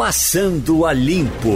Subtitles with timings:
[0.00, 1.50] Passando a Limpo.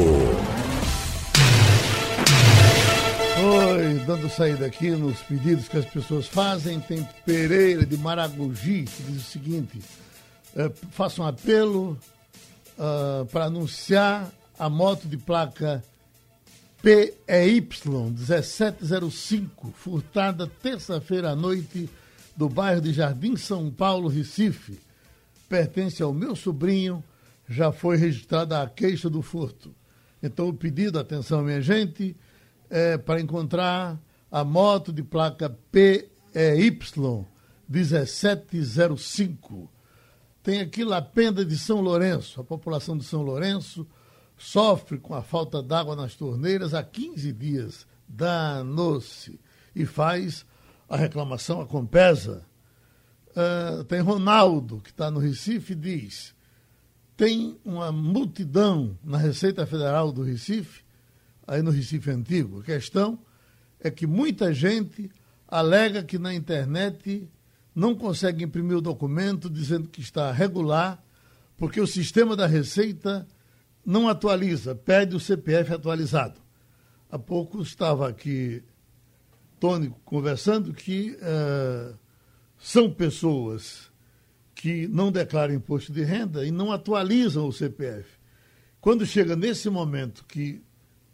[3.41, 9.03] Oi, dando saída aqui nos pedidos que as pessoas fazem, tem Pereira de Maragogi que
[9.05, 9.81] diz o seguinte:
[10.55, 11.99] é, faça um apelo
[12.77, 15.83] uh, para anunciar a moto de placa
[16.83, 21.89] PEY 1705, furtada terça-feira à noite
[22.37, 24.79] do bairro de Jardim São Paulo, Recife.
[25.49, 27.03] Pertence ao meu sobrinho,
[27.49, 29.75] já foi registrada a queixa do furto.
[30.23, 32.17] Então, o pedido, atenção, minha gente,
[32.71, 36.09] é para encontrar a moto de placa PEY
[37.69, 39.71] 1705.
[40.43, 43.87] Tem aqui Lapenda de São Lourenço, a população de São Lourenço
[44.37, 47.87] sofre com a falta d'água nas torneiras há 15 dias.
[48.09, 49.41] Danou-se.
[49.75, 50.45] E faz
[50.89, 52.45] a reclamação a Compesa.
[53.31, 56.34] Uh, tem Ronaldo, que está no Recife, diz:
[57.17, 60.83] tem uma multidão na Receita Federal do Recife,
[61.47, 62.61] aí no Recife Antigo.
[62.61, 63.19] A questão
[63.81, 65.11] é que muita gente
[65.47, 67.29] alega que na internet
[67.75, 71.03] não consegue imprimir o documento dizendo que está regular,
[71.57, 73.27] porque o sistema da Receita
[73.85, 76.41] não atualiza, pede o CPF atualizado.
[77.11, 78.63] Há pouco estava aqui
[79.61, 81.97] Tony conversando que uh,
[82.59, 83.93] são pessoas
[84.55, 88.09] que não declaram imposto de renda e não atualizam o CPF.
[88.81, 90.63] Quando chega nesse momento que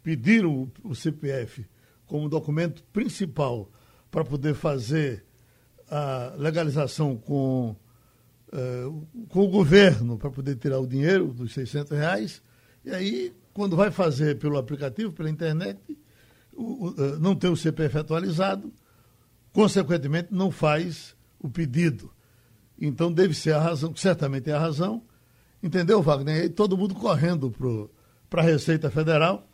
[0.03, 1.65] pediram o CPF
[2.07, 3.71] como documento principal
[4.11, 5.25] para poder fazer
[5.89, 7.77] a legalização com,
[8.53, 12.43] uh, com o governo, para poder tirar o dinheiro dos 600 reais,
[12.85, 15.79] e aí, quando vai fazer pelo aplicativo, pela internet,
[16.53, 18.73] o, o, eh, não tem o CPF atualizado,
[19.53, 22.11] consequentemente não faz o pedido.
[22.81, 25.03] Então deve ser a razão, certamente é a razão,
[25.63, 26.45] entendeu, Wagner?
[26.45, 27.51] E todo mundo correndo
[28.29, 29.47] para a Receita Federal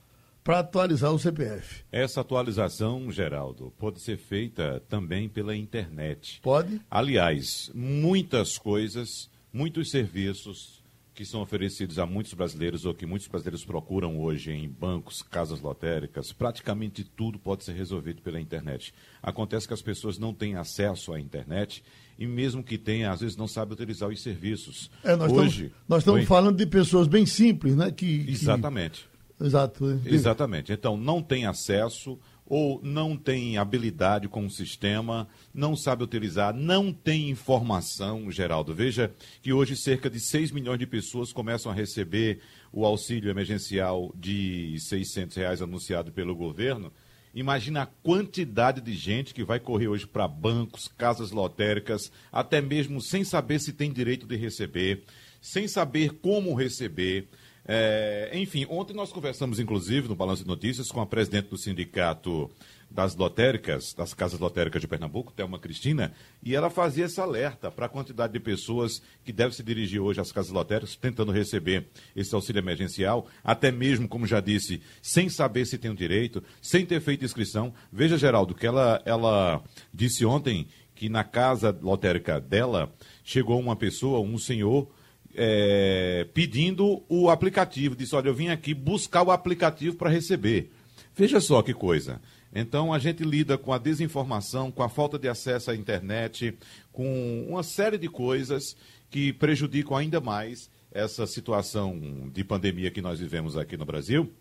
[0.44, 1.82] para atualizar o CPF.
[1.90, 6.40] Essa atualização, Geraldo, pode ser feita também pela internet.
[6.40, 6.80] Pode.
[6.88, 10.84] Aliás, muitas coisas, muitos serviços
[11.16, 15.60] que são oferecidos a muitos brasileiros ou que muitos brasileiros procuram hoje em bancos, casas
[15.60, 18.94] lotéricas, praticamente tudo pode ser resolvido pela internet.
[19.22, 21.82] Acontece que as pessoas não têm acesso à internet
[22.18, 24.90] e mesmo que tenha, às vezes não sabem utilizar os serviços.
[25.04, 27.90] É, nós hoje, estamos, nós estamos falando de pessoas bem simples, né?
[27.90, 29.06] Que, Exatamente.
[29.38, 29.44] Que...
[29.44, 30.00] Exato.
[30.06, 30.72] Exatamente.
[30.72, 36.92] Então, não tem acesso ou não tem habilidade com o sistema, não sabe utilizar, não
[36.92, 38.72] tem informação, Geraldo.
[38.72, 39.12] Veja
[39.42, 42.40] que hoje cerca de 6 milhões de pessoas começam a receber
[42.72, 46.92] o auxílio emergencial de 600 reais anunciado pelo governo.
[47.36, 52.98] Imagina a quantidade de gente que vai correr hoje para bancos, casas lotéricas, até mesmo
[52.98, 55.04] sem saber se tem direito de receber,
[55.38, 57.28] sem saber como receber.
[57.68, 62.50] É, enfim, ontem nós conversamos, inclusive, no Balanço de Notícias, com a presidente do Sindicato
[62.90, 67.86] das Lotéricas, das Casas Lotéricas de Pernambuco, Thelma Cristina, e ela fazia esse alerta para
[67.86, 72.34] a quantidade de pessoas que devem se dirigir hoje às casas lotéricas tentando receber esse
[72.34, 77.00] auxílio emergencial, até mesmo, como já disse, sem saber se tem o direito, sem ter
[77.00, 77.74] feito inscrição.
[77.92, 82.92] Veja, Geraldo, que ela, ela disse ontem que na casa lotérica dela
[83.22, 84.88] chegou uma pessoa, um senhor,
[85.34, 87.94] é, pedindo o aplicativo.
[87.94, 90.70] Disse: Olha, eu vim aqui buscar o aplicativo para receber.
[91.14, 92.20] Veja só que coisa.
[92.58, 96.56] Então a gente lida com a desinformação, com a falta de acesso à internet,
[96.90, 98.74] com uma série de coisas
[99.10, 104.32] que prejudicam ainda mais essa situação de pandemia que nós vivemos aqui no Brasil,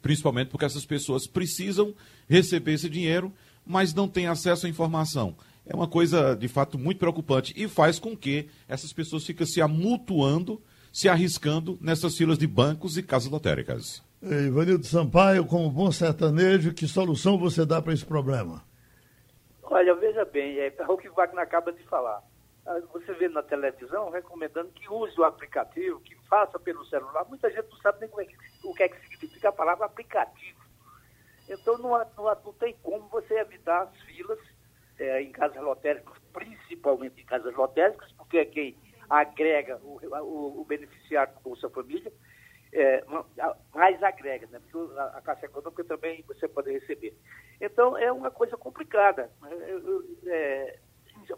[0.00, 1.94] principalmente porque essas pessoas precisam
[2.26, 3.30] receber esse dinheiro,
[3.66, 7.98] mas não têm acesso à informação é uma coisa de fato muito preocupante e faz
[7.98, 10.60] com que essas pessoas fiquem se amultuando,
[10.92, 14.02] se arriscando nessas filas de bancos e casas lotéricas.
[14.26, 18.62] Ivanildo Sampaio, como bom sertanejo, que solução você dá para esse problema?
[19.62, 22.22] Olha, veja bem, é, é o que Wagner acaba de falar.
[22.66, 27.26] Ah, você vê na televisão recomendando que use o aplicativo, que faça pelo celular.
[27.28, 30.58] Muita gente não sabe nem é que, o que é que significa a palavra aplicativo.
[31.46, 34.38] Então não, não, não tem como você evitar as filas
[34.98, 38.76] é, em casas lotéricas, principalmente em casas lotéricas, porque é quem
[39.10, 42.10] agrega o, o, o beneficiário do Bolsa Família,
[42.74, 43.04] é,
[43.72, 44.60] mais agrega, né?
[44.60, 47.16] Porque a, a Caixa Econômica também você pode receber.
[47.60, 49.30] Então, é uma coisa complicada.
[49.46, 49.80] É,
[50.26, 50.78] é,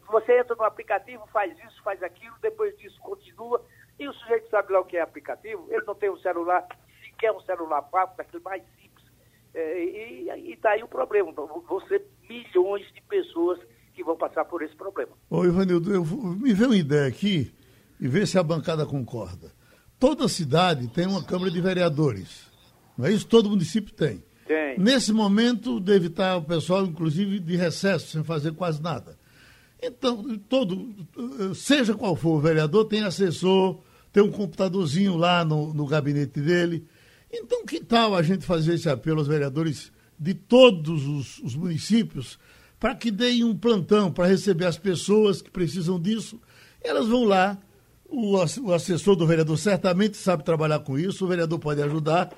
[0.09, 3.63] você entra no aplicativo, faz isso, faz aquilo, depois disso continua,
[3.99, 6.67] e o sujeito sabe lá o que é aplicativo, ele não tem um celular,
[7.05, 9.07] sequer um celular pago, daquele mais simples.
[9.55, 11.31] É, e está aí o problema.
[11.33, 13.61] Você milhões de pessoas
[13.95, 15.13] que vão passar por esse problema.
[15.31, 17.55] Ô, Ivanildo, eu, me vê uma ideia aqui
[18.01, 19.51] e vê se a bancada concorda.
[19.99, 22.47] Toda cidade tem uma Câmara de Vereadores.
[22.97, 23.27] Não é isso?
[23.27, 24.23] Todo município tem.
[24.47, 24.79] Tem.
[24.79, 29.19] Nesse momento, deve estar o pessoal, inclusive, de recesso, sem fazer quase nada.
[29.83, 30.95] Então, todo,
[31.55, 33.81] seja qual for o vereador, tem assessor,
[34.13, 36.87] tem um computadorzinho lá no, no gabinete dele.
[37.31, 42.39] Então, que tal a gente fazer esse apelo aos vereadores de todos os, os municípios
[42.81, 46.41] para que deem um plantão para receber as pessoas que precisam disso?
[46.83, 47.59] Elas vão lá,
[48.09, 52.31] o, o assessor do vereador certamente sabe trabalhar com isso, o vereador pode ajudar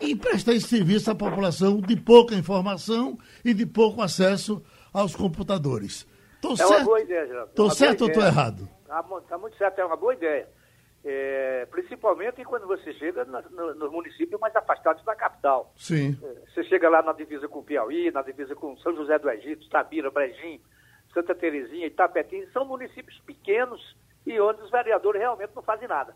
[0.00, 4.62] e prestar esse serviço à população de pouca informação e de pouco acesso
[4.92, 6.06] aos computadores.
[6.40, 6.72] Tô é certo?
[6.72, 7.50] uma boa ideia, Geraldo.
[7.50, 8.68] Estou certo ou estou errado?
[8.82, 10.48] Está tá muito certo, é uma boa ideia.
[11.06, 15.72] É, principalmente quando você chega nos no, municípios mais afastados da capital.
[15.76, 16.18] Sim.
[16.22, 19.68] É, você chega lá na divisa com Piauí, na divisa com São José do Egito,
[19.68, 20.60] Tabira, Brejim,
[21.12, 23.80] Santa Terezinha, Itapetim, são municípios pequenos
[24.26, 26.14] e onde os vereadores realmente não fazem nada.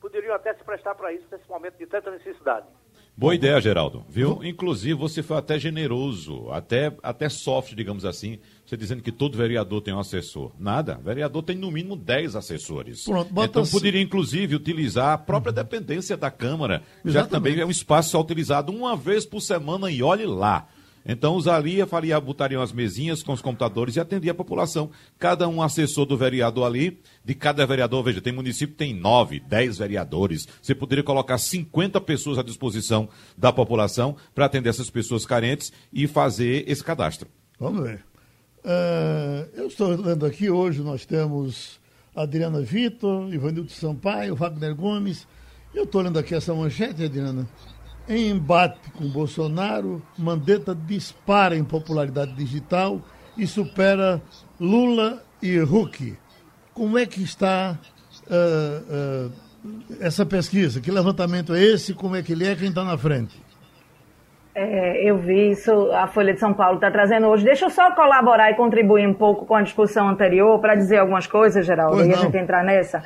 [0.00, 2.66] Poderiam até se prestar para isso nesse momento de tanta necessidade.
[3.16, 4.42] Boa ideia, Geraldo, viu?
[4.42, 9.82] Inclusive, você foi até generoso, até, até soft, digamos assim, você dizendo que todo vereador
[9.82, 10.52] tem um assessor.
[10.58, 10.94] Nada.
[10.94, 13.04] Vereador tem no mínimo 10 assessores.
[13.04, 13.72] Pronto, então assim.
[13.72, 17.12] poderia, inclusive, utilizar a própria dependência da Câmara, Exatamente.
[17.12, 20.66] já que também é um espaço só utilizado uma vez por semana e olhe lá.
[21.04, 24.90] Então usaria, faria, botariam as mesinhas com os computadores e atendia a população.
[25.18, 29.78] Cada um assessor do vereador ali, de cada vereador, veja, tem município tem nove, dez
[29.78, 30.46] vereadores.
[30.60, 36.06] Você poderia colocar 50 pessoas à disposição da população para atender essas pessoas carentes e
[36.06, 37.28] fazer esse cadastro.
[37.58, 38.04] Vamos ver.
[38.64, 41.80] Uh, eu estou lendo aqui, hoje nós temos
[42.14, 45.26] Adriana Vitor, Ivanildo Sampaio, Wagner Gomes.
[45.74, 47.48] Eu estou lendo aqui essa manchete, Adriana.
[48.10, 53.00] Em embate com Bolsonaro, Mandetta dispara em popularidade digital
[53.38, 54.20] e supera
[54.58, 56.18] Lula e Huck.
[56.74, 57.78] Como é que está
[58.26, 59.32] uh, uh,
[60.00, 60.80] essa pesquisa?
[60.80, 61.94] Que levantamento é esse?
[61.94, 62.56] Como é que ele é?
[62.56, 63.40] Quem está na frente?
[64.56, 67.44] É, eu vi isso, a Folha de São Paulo está trazendo hoje.
[67.44, 71.28] Deixa eu só colaborar e contribuir um pouco com a discussão anterior para dizer algumas
[71.28, 73.04] coisas, Geraldo, e a gente entrar nessa.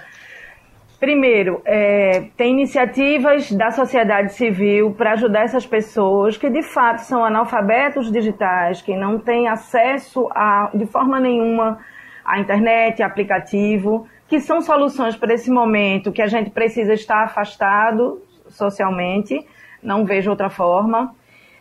[0.98, 7.24] Primeiro, é, tem iniciativas da sociedade civil para ajudar essas pessoas que de fato são
[7.24, 11.78] analfabetos digitais, que não têm acesso a, de forma nenhuma
[12.24, 18.22] à internet, aplicativo, que são soluções para esse momento que a gente precisa estar afastado
[18.48, 19.46] socialmente,
[19.82, 21.14] não vejo outra forma.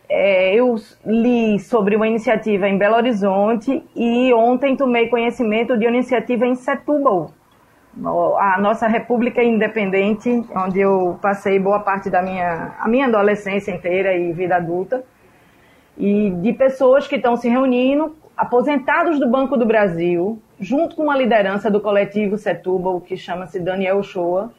[0.08, 5.96] É, eu li sobre uma iniciativa em Belo Horizonte e ontem tomei conhecimento de uma
[5.96, 7.30] iniciativa em Setúbal,
[8.02, 14.16] a nossa República Independente, onde eu passei boa parte da minha, a minha adolescência inteira
[14.16, 15.04] e vida adulta,
[15.96, 21.16] e de pessoas que estão se reunindo, aposentados do Banco do Brasil, junto com uma
[21.16, 24.52] liderança do coletivo Setúbal, que chama-se Daniel Shoa,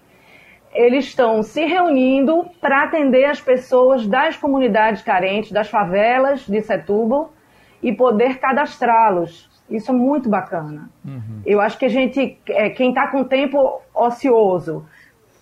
[0.73, 7.33] eles estão se reunindo para atender as pessoas das comunidades carentes, das favelas de Setúbal,
[7.81, 10.89] e poder cadastrá-los isso é muito bacana.
[11.03, 11.41] Uhum.
[11.45, 14.85] Eu acho que a gente, é, quem está com tempo ocioso,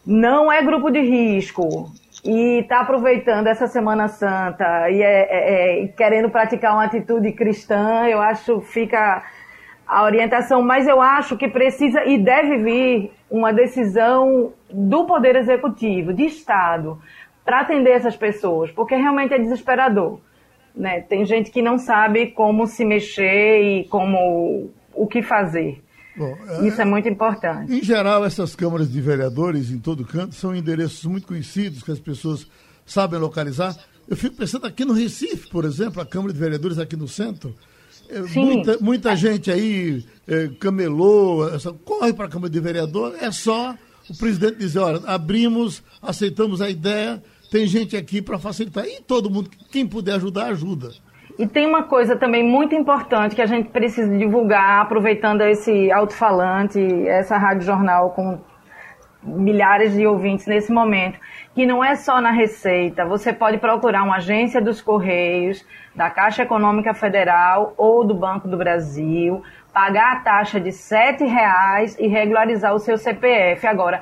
[0.05, 1.91] não é grupo de risco
[2.23, 8.07] e está aproveitando essa Semana Santa e é, é, é, querendo praticar uma atitude cristã,
[8.07, 9.23] eu acho fica
[9.85, 16.13] a orientação, mas eu acho que precisa e deve vir uma decisão do Poder Executivo,
[16.13, 16.97] de Estado,
[17.43, 20.19] para atender essas pessoas, porque realmente é desesperador.
[20.75, 21.01] Né?
[21.01, 25.81] Tem gente que não sabe como se mexer e como o que fazer.
[26.15, 27.73] Bom, é, Isso é muito importante.
[27.73, 31.99] Em geral, essas câmaras de vereadores em todo canto são endereços muito conhecidos que as
[31.99, 32.47] pessoas
[32.85, 33.75] sabem localizar.
[34.07, 37.55] Eu fico pensando aqui no Recife, por exemplo, a Câmara de Vereadores aqui no centro.
[38.09, 41.47] É, muita, muita gente aí é, camelou,
[41.83, 43.75] corre para a Câmara de Vereador, é só
[44.09, 48.83] o presidente dizer, olha, abrimos, aceitamos a ideia, tem gente aqui para facilitar.
[48.83, 50.89] E todo mundo, quem puder ajudar, ajuda.
[51.37, 56.79] E tem uma coisa também muito importante que a gente precisa divulgar, aproveitando esse alto-falante,
[57.07, 58.39] essa rádio jornal com
[59.21, 61.19] milhares de ouvintes nesse momento,
[61.53, 63.05] que não é só na Receita.
[63.05, 65.63] Você pode procurar uma agência dos Correios,
[65.95, 71.95] da Caixa Econômica Federal ou do Banco do Brasil, pagar a taxa de R$ reais
[71.99, 73.65] e regularizar o seu CPF.
[73.67, 74.01] Agora,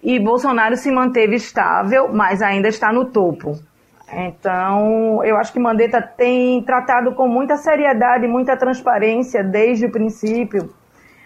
[0.03, 3.59] e Bolsonaro se manteve estável, mas ainda está no topo.
[4.13, 10.75] Então, eu acho que Mandetta tem tratado com muita seriedade, muita transparência desde o princípio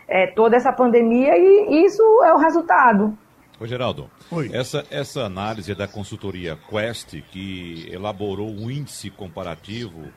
[0.07, 3.17] é, toda essa pandemia e isso é o resultado.
[3.59, 4.51] Ô Geraldo, Oi.
[4.53, 10.09] Essa, essa análise da consultoria Quest, que elaborou um índice comparativo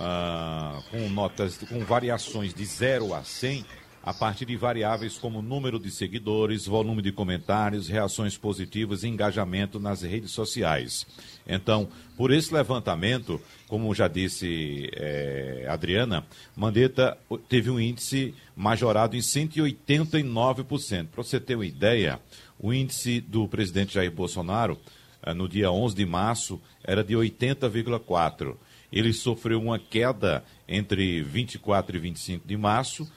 [0.00, 3.64] ah, com notas, com variações de 0 a 100,
[4.04, 9.80] a partir de variáveis como número de seguidores, volume de comentários, reações positivas e engajamento
[9.80, 11.06] nas redes sociais.
[11.46, 17.16] Então, por esse levantamento, como já disse é, Adriana, Mandetta
[17.48, 21.06] teve um índice majorado em 189%.
[21.06, 22.20] Para você ter uma ideia,
[22.58, 24.78] o índice do presidente Jair Bolsonaro,
[25.22, 28.54] eh, no dia 11 de março, era de 80,4%.
[28.92, 33.10] Ele sofreu uma queda entre 24 e 25 de março,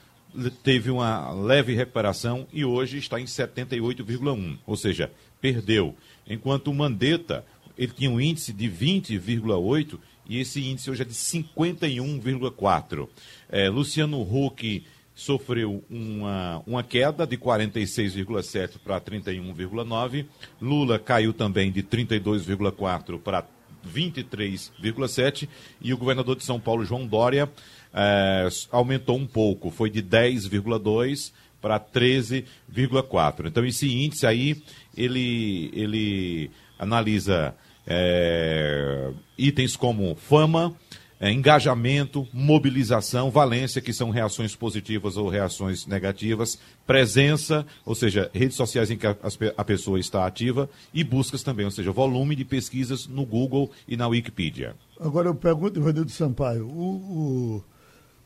[0.62, 5.96] teve uma leve recuperação e hoje está em 78,1, ou seja, perdeu.
[6.26, 7.44] Enquanto o Mandetta,
[7.76, 13.08] ele tinha um índice de 20,8 e esse índice hoje é de 51,4.
[13.48, 20.26] É, Luciano Huck sofreu uma, uma queda de 46,7 para 31,9.
[20.60, 23.44] Lula caiu também de 32,4 para
[23.86, 25.48] 23,7
[25.80, 27.50] e o governador de São Paulo, João Dória,
[27.92, 33.46] é, aumentou um pouco, foi de 10,2 para 13,4.
[33.46, 34.62] Então esse índice aí
[34.96, 37.54] ele ele analisa
[37.86, 40.74] é, itens como fama,
[41.20, 48.56] é, engajamento, mobilização, valência, que são reações positivas ou reações negativas, presença, ou seja, redes
[48.56, 49.16] sociais em que a,
[49.56, 53.96] a pessoa está ativa, e buscas também, ou seja, volume de pesquisas no Google e
[53.96, 54.76] na Wikipedia.
[55.00, 57.64] Agora eu pergunto, Ivanildo Sampaio, o, o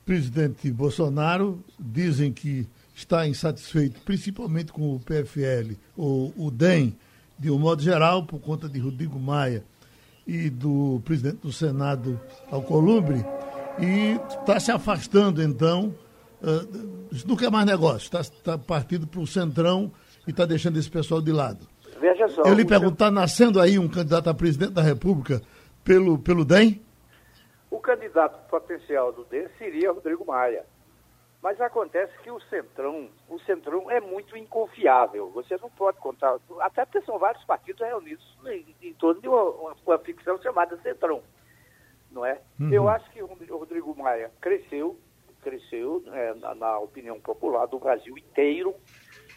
[0.05, 6.95] presidente Bolsonaro dizem que está insatisfeito, principalmente com o PFL, ou o DEM,
[7.39, 9.65] de um modo geral, por conta de Rodrigo Maia
[10.27, 13.25] e do presidente do Senado, Alcolumbre,
[13.81, 15.95] e está se afastando, então,
[16.43, 19.91] uh, não quer mais negócio, está, está partindo para o centrão
[20.27, 21.67] e está deixando esse pessoal de lado.
[22.01, 22.43] Veja só.
[22.43, 25.43] Eu lhe pergunto, está nascendo aí um candidato a presidente da República
[25.85, 26.81] pelo, pelo DEM?
[27.83, 30.65] Candidato potencial do DEM seria Rodrigo Maia.
[31.43, 35.29] Mas acontece que o Centrão, o Centrão é muito inconfiável.
[35.31, 39.43] Você não pode contar, até porque são vários partidos reunidos em, em torno de uma,
[39.43, 41.21] uma, uma, ficção chamada Centrão,
[42.13, 42.41] não é?
[42.61, 42.73] Uhum.
[42.73, 43.27] Eu acho que o
[43.59, 44.97] Rodrigo Maia cresceu,
[45.43, 48.73] cresceu é, na, na, opinião popular do Brasil inteiro,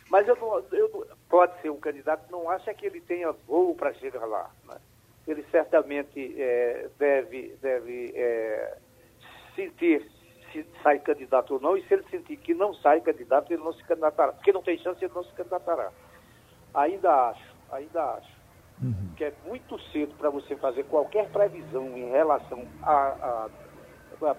[0.08, 3.96] mas eu, não, eu pode ser um candidato, não acha que ele tenha voo para
[3.96, 4.52] chegar lá.
[4.66, 4.78] Né?
[5.28, 8.78] Ele certamente é, deve, deve é,
[9.56, 10.06] sentir
[10.52, 13.74] se sai candidato ou não, e se ele sentir que não sai candidato, ele não
[13.74, 14.32] se candidatará.
[14.32, 15.92] Porque não tem chance, ele não se candidatará.
[16.74, 18.32] Ainda acho, ainda acho
[18.82, 19.14] uhum.
[19.18, 23.50] que é muito cedo para você fazer qualquer previsão em relação à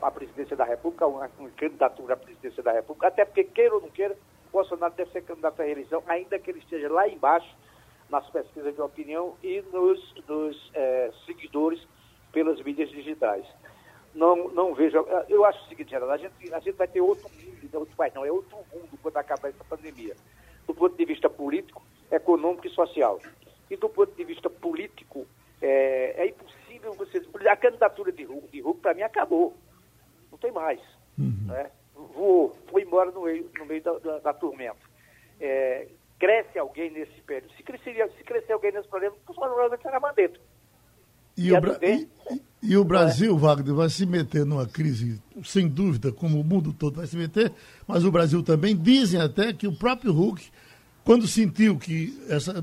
[0.03, 3.81] a, presidência da República, uma, uma candidatura à presidência da República, até porque, queira ou
[3.81, 4.17] não queira,
[4.51, 7.49] Bolsonaro deve ser candidato à reeleição, ainda que ele esteja lá embaixo
[8.11, 11.81] nas pesquisas de opinião e nos, nos é, seguidores
[12.33, 13.47] pelas mídias digitais
[14.17, 14.99] não, não vejo.
[15.29, 18.11] Eu acho o seguinte, Geraldo, a gente, a gente vai ter outro mundo, não, vai,
[18.15, 20.17] não, é outro mundo quando acabar essa pandemia.
[20.67, 23.21] Do ponto de vista político, econômico e social.
[23.71, 25.27] E do ponto de vista político,
[25.61, 27.23] é, é impossível você.
[27.49, 29.55] A candidatura de Hulk, de para mim, acabou.
[30.31, 30.81] Não tem mais.
[31.19, 31.47] Uhum.
[31.47, 31.71] Né?
[31.95, 34.77] Voou, foi embora no meio, no meio da, da, da tormenta.
[35.39, 37.53] É, cresce alguém nesse período.
[37.57, 40.41] Se crescer, se crescer alguém nesse problema, provavelmente será Mandetta.
[41.37, 41.79] E, o, Bra...
[41.83, 42.09] e,
[42.63, 46.97] e o Brasil, Wagner, vai se meter numa crise, sem dúvida, como o mundo todo
[46.97, 47.53] vai se meter,
[47.87, 48.75] mas o Brasil também.
[48.75, 50.51] Dizem até que o próprio Hulk,
[51.05, 52.55] quando sentiu que essa,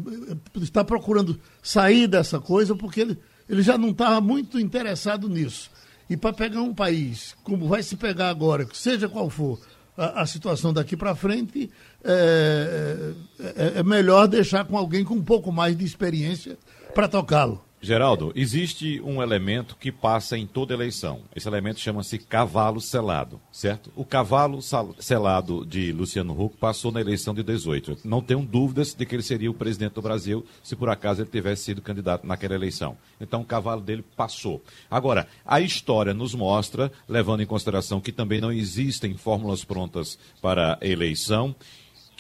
[0.55, 5.71] está procurando sair dessa coisa, porque ele, ele já não estava muito interessado nisso.
[6.09, 9.59] E para pegar um país, como vai se pegar agora, seja qual for
[9.97, 11.69] a, a situação daqui para frente,
[12.03, 16.57] é, é, é melhor deixar com alguém com um pouco mais de experiência
[16.93, 17.63] para tocá-lo.
[17.85, 21.19] Geraldo, existe um elemento que passa em toda eleição.
[21.35, 23.91] Esse elemento chama-se cavalo selado, certo?
[23.93, 24.61] O cavalo
[24.99, 27.97] selado de Luciano Huck passou na eleição de 18.
[28.05, 31.29] Não tenho dúvidas de que ele seria o presidente do Brasil se por acaso ele
[31.29, 32.95] tivesse sido candidato naquela eleição.
[33.19, 34.63] Então o cavalo dele passou.
[34.89, 40.77] Agora, a história nos mostra, levando em consideração que também não existem fórmulas prontas para
[40.81, 41.53] eleição,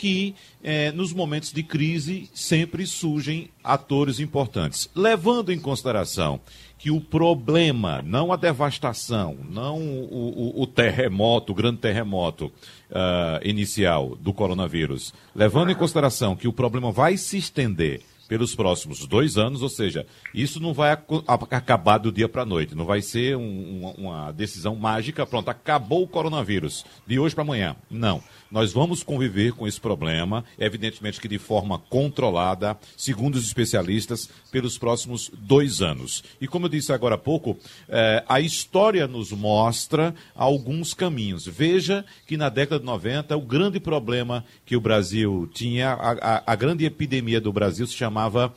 [0.03, 4.89] que eh, nos momentos de crise sempre surgem atores importantes.
[4.93, 6.41] Levando em consideração
[6.77, 13.47] que o problema, não a devastação, não o, o, o terremoto, o grande terremoto uh,
[13.47, 19.37] inicial do coronavírus, levando em consideração que o problema vai se estender pelos próximos dois
[19.37, 20.91] anos, ou seja, isso não vai
[21.51, 25.49] acabar do dia para a noite, não vai ser um, uma, uma decisão mágica, pronto,
[25.49, 27.75] acabou o coronavírus, de hoje para amanhã.
[27.89, 28.21] Não.
[28.53, 34.77] Nós vamos conviver com esse problema, evidentemente que de forma controlada, segundo os especialistas, pelos
[34.77, 36.23] próximos dois anos.
[36.39, 37.57] E como eu disse agora há pouco,
[37.89, 41.47] eh, a história nos mostra alguns caminhos.
[41.47, 46.43] Veja que na década de 90, o grande problema que o Brasil tinha, a, a,
[46.53, 48.53] a grande epidemia do Brasil se chamava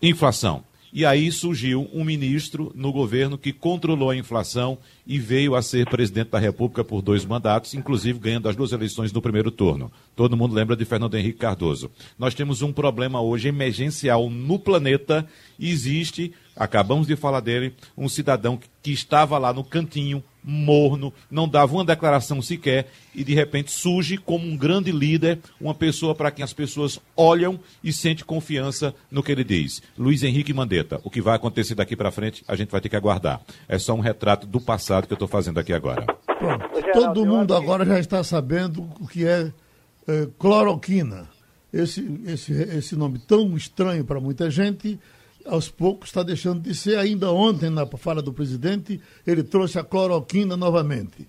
[0.00, 0.64] inflação.
[0.96, 5.84] E aí surgiu um ministro no governo que controlou a inflação e veio a ser
[5.90, 9.92] presidente da República por dois mandatos, inclusive ganhando as duas eleições no primeiro turno.
[10.16, 11.90] Todo mundo lembra de Fernando Henrique Cardoso.
[12.18, 15.26] Nós temos um problema hoje emergencial no planeta
[15.60, 21.74] existe, acabamos de falar dele, um cidadão que estava lá no cantinho morno, não dava
[21.74, 26.44] uma declaração sequer e de repente surge como um grande líder, uma pessoa para quem
[26.44, 29.82] as pessoas olham e sente confiança no que ele diz.
[29.98, 32.96] Luiz Henrique Mandetta, o que vai acontecer daqui para frente, a gente vai ter que
[32.96, 33.40] aguardar.
[33.68, 36.06] É só um retrato do passado que eu estou fazendo aqui agora.
[36.38, 36.66] Pronto.
[36.92, 39.52] Todo mundo agora já está sabendo o que é,
[40.06, 41.28] é cloroquina.
[41.72, 44.98] Esse, esse, esse nome tão estranho para muita gente
[45.46, 46.98] aos poucos está deixando de ser.
[46.98, 51.28] Ainda ontem, na fala do presidente, ele trouxe a cloroquina novamente.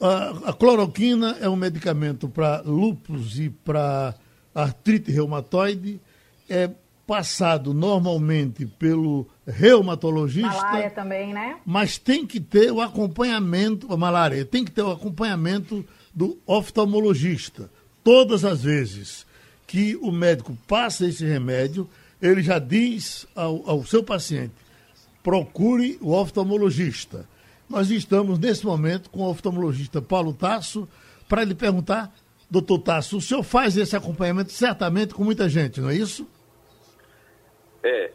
[0.00, 4.14] A, a cloroquina é um medicamento para lúpus e para
[4.54, 6.00] artrite reumatoide.
[6.48, 6.70] É
[7.06, 10.48] passado normalmente pelo reumatologista.
[10.48, 11.56] Malária também, né?
[11.66, 17.68] Mas tem que ter o acompanhamento, a malária, tem que ter o acompanhamento do oftalmologista.
[18.04, 19.26] Todas as vezes
[19.66, 21.88] que o médico passa esse remédio,
[22.20, 24.54] ele já diz ao, ao seu paciente:
[25.22, 27.28] procure o oftalmologista.
[27.68, 30.88] Nós estamos nesse momento com o oftalmologista Paulo Tasso
[31.28, 32.12] para lhe perguntar,
[32.50, 36.28] doutor Tasso, o senhor faz esse acompanhamento certamente com muita gente, não é isso?
[37.82, 38.12] É,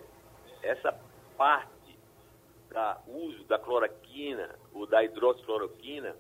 [0.62, 0.94] essa
[1.38, 1.70] parte
[2.70, 6.16] da uso da cloroquina ou da hidroxicloroquina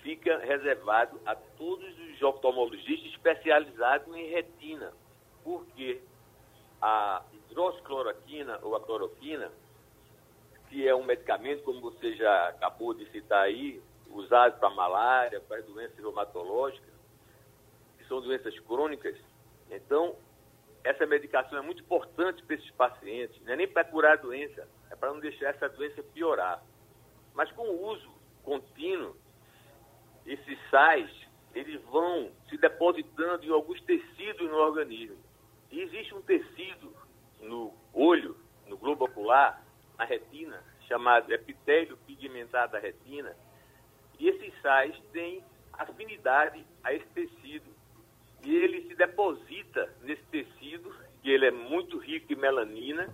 [0.00, 4.92] fica reservado a todos os oftalmologistas especializados em retina.
[5.42, 6.00] Por quê?
[6.80, 9.50] A hidroxicloroquina ou a cloroquina,
[10.68, 15.62] que é um medicamento, como você já acabou de citar aí, usado para malária, para
[15.62, 16.94] doenças reumatológicas,
[17.96, 19.16] que são doenças crônicas.
[19.70, 20.16] Então,
[20.84, 24.68] essa medicação é muito importante para esses pacientes, não é nem para curar a doença,
[24.90, 26.62] é para não deixar essa doença piorar.
[27.34, 28.10] Mas com o uso
[28.42, 29.16] contínuo,
[30.26, 31.10] esses sais,
[31.54, 35.16] eles vão se depositando em alguns tecidos no organismo.
[35.70, 36.94] E existe um tecido
[37.40, 39.62] no olho, no globo ocular,
[39.98, 43.36] na retina, chamado epitélio pigmentado da retina,
[44.18, 47.70] e esses sais têm afinidade a esse tecido.
[48.42, 53.10] E ele se deposita nesse tecido, que ele é muito rico em melanina.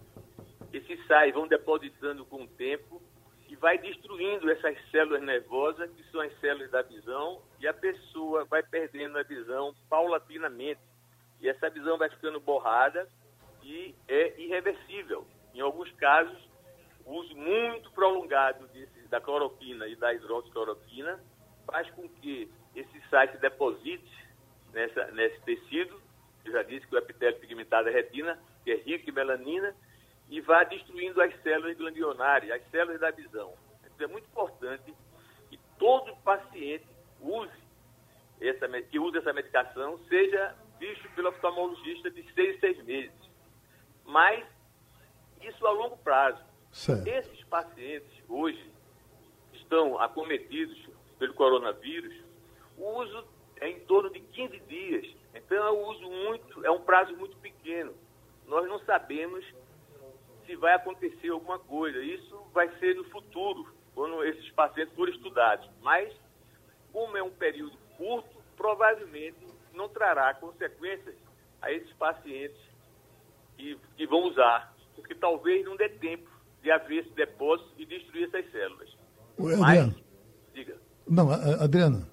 [0.72, 3.02] Esses sais vão depositando com o tempo
[3.48, 8.44] e vai destruindo essas células nervosas, que são as células da visão, e a pessoa
[8.44, 10.80] vai perdendo a visão paulatinamente
[11.40, 13.08] e essa visão vai ficando borrada
[13.62, 15.26] e é irreversível.
[15.54, 16.38] Em alguns casos,
[17.04, 21.22] o uso muito prolongado desse, da cloroquina e da hidroxicloroquina
[21.66, 24.28] faz com que esse sais se deposite
[24.72, 26.00] nessa, nesse tecido,
[26.44, 29.74] eu já disse que o epitélio pigmentado é retina, que é rico em melanina,
[30.28, 33.54] e vai destruindo as células ganglionares, as células da visão.
[33.94, 34.94] Então é muito importante
[35.48, 36.86] que todo paciente
[37.20, 37.64] use
[38.40, 43.30] essa, que use essa medicação, seja visto pelo oftalmologista de seis, seis meses.
[44.04, 44.44] Mas
[45.40, 46.42] isso a longo prazo.
[46.70, 47.06] Certo.
[47.06, 48.70] Esses pacientes hoje
[49.52, 50.78] estão acometidos
[51.18, 52.14] pelo coronavírus,
[52.76, 53.24] o uso
[53.60, 55.06] é em torno de 15 dias.
[55.34, 57.94] Então é um uso muito, é um prazo muito pequeno.
[58.46, 59.44] Nós não sabemos
[60.44, 61.98] se vai acontecer alguma coisa.
[62.02, 65.68] Isso vai ser no futuro, quando esses pacientes forem estudados.
[65.80, 66.12] Mas,
[66.92, 69.43] como é um período curto, provavelmente
[69.74, 71.14] não trará consequências
[71.60, 72.60] a esses pacientes
[73.56, 76.30] que, que vão usar porque talvez não dê tempo
[76.62, 78.96] de haver esse depósito e destruir essas células.
[79.38, 79.94] Oi, Adriano.
[79.94, 80.76] Mas, diga.
[81.06, 82.08] Não, Adriana.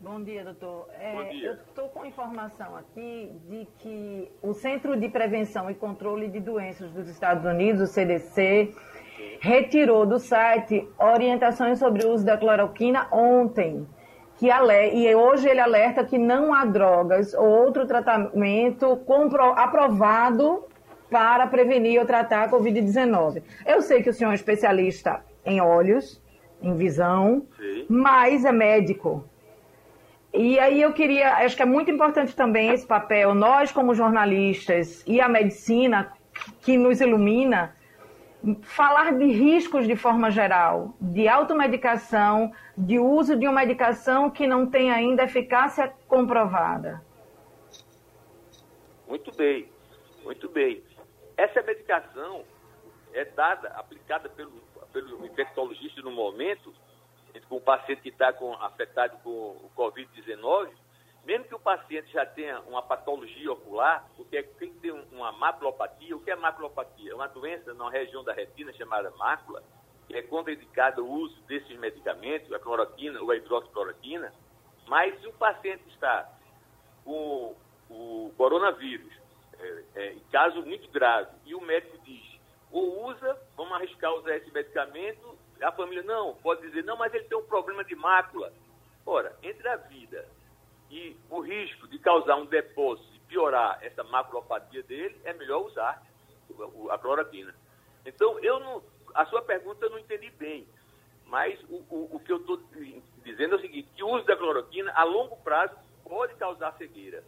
[0.00, 0.88] Bom dia, doutor.
[0.94, 1.48] É, Bom dia.
[1.48, 6.90] Eu estou com informação aqui de que o Centro de Prevenção e Controle de Doenças
[6.92, 8.72] dos Estados Unidos, o CDC,
[9.40, 13.86] retirou do site orientações sobre o uso da cloroquina ontem.
[14.38, 20.64] Que e hoje ele alerta que não há drogas ou outro tratamento compro, aprovado
[21.10, 23.42] para prevenir ou tratar a Covid-19.
[23.66, 26.22] Eu sei que o senhor é especialista em olhos,
[26.62, 27.86] em visão, Sim.
[27.88, 29.24] mas é médico.
[30.32, 35.02] E aí eu queria, acho que é muito importante também esse papel, nós como jornalistas
[35.06, 36.12] e a medicina
[36.60, 37.74] que nos ilumina,
[38.62, 44.66] falar de riscos de forma geral, de automedicação, de uso de uma medicação que não
[44.66, 47.02] tem ainda eficácia comprovada.
[49.06, 49.68] Muito bem,
[50.22, 50.82] muito bem.
[51.36, 52.44] Essa medicação
[53.12, 54.52] é dada, aplicada pelo,
[54.92, 56.72] pelo infectologista no momento,
[57.48, 60.70] com o paciente que está afetado com o Covid-19,
[61.28, 66.16] mesmo que o paciente já tenha uma patologia ocular, porque tem que ter uma maculopatia.
[66.16, 67.12] O que é maculopatia?
[67.12, 69.62] É uma doença na região da retina chamada mácula,
[70.06, 74.32] que é contraindicado o uso desses medicamentos, a cloroquina ou a hidroxicloroquina.
[74.86, 76.32] Mas se o paciente está
[77.04, 77.54] com
[77.90, 79.12] o coronavírus,
[79.60, 82.40] é, é, caso muito grave, e o médico diz,
[82.72, 87.24] ou usa, vamos arriscar usar esse medicamento, a família não, pode dizer, não, mas ele
[87.24, 88.50] tem um problema de mácula.
[89.04, 90.37] Ora, entre a vida
[90.90, 96.02] e o risco de causar um depósito e piorar essa maculopatia dele, é melhor usar
[96.90, 97.54] a cloroquina.
[98.06, 98.82] Então, eu não,
[99.14, 100.66] a sua pergunta eu não entendi bem,
[101.26, 102.58] mas o, o, o que eu estou
[103.22, 105.74] dizendo é o seguinte, que o uso da cloroquina a longo prazo
[106.04, 107.18] pode causar cegueira,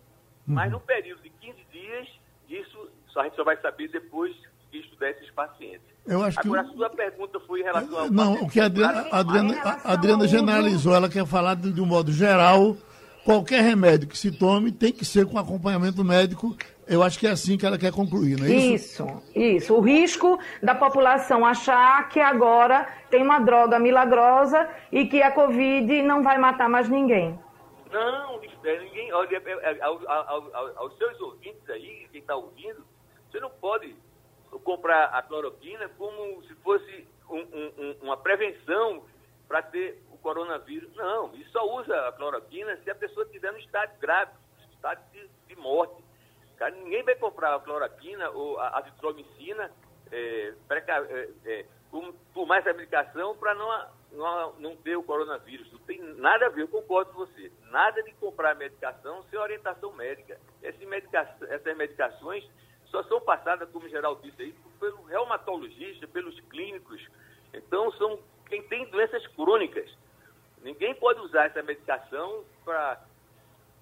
[0.48, 0.54] uhum.
[0.54, 2.08] mas no período de 15 dias,
[2.48, 4.34] isso a gente só vai saber depois
[4.70, 5.82] que estudar esses pacientes.
[6.06, 6.70] Eu acho Agora, que...
[6.70, 8.10] a sua pergunta foi em relação ao.
[8.10, 11.80] Não, o que a Adriana, a Adriana, a Adriana generalizou, ela quer falar de, de
[11.80, 12.76] um modo geral.
[13.24, 16.56] Qualquer remédio que se tome tem que ser com acompanhamento médico.
[16.86, 19.04] Eu acho que é assim que ela quer concluir, não é isso?
[19.04, 19.74] Isso, isso.
[19.74, 26.02] O risco da população achar que agora tem uma droga milagrosa e que a Covid
[26.02, 27.38] não vai matar mais ninguém.
[27.92, 29.12] Não, ninguém.
[29.12, 32.84] Olha, é, é, aos, aos, aos seus ouvintes aí, quem está ouvindo,
[33.30, 33.94] você não pode
[34.64, 39.02] comprar a cloroquina como se fosse um, um, uma prevenção
[39.46, 40.94] para ter coronavírus.
[40.94, 44.32] Não, e só usa a cloroquina se a pessoa estiver no estado grave,
[44.72, 46.02] estado de, de morte.
[46.56, 49.70] Cara, ninguém vai comprar a cloroquina ou a azitromicina
[50.12, 51.66] é, é, é,
[52.34, 55.70] por mais a medicação para não, não, não ter o coronavírus.
[55.72, 57.50] Não tem nada a ver, eu concordo com você.
[57.70, 60.38] Nada de comprar medicação sem orientação médica.
[60.62, 62.48] Essas, medica essas medicações
[62.86, 67.06] só são passadas, como o Geraldo disse aí, pelo reumatologista, pelos clínicos.
[67.54, 69.90] Então, são quem tem doenças crônicas.
[70.62, 73.00] Ninguém pode usar essa medicação para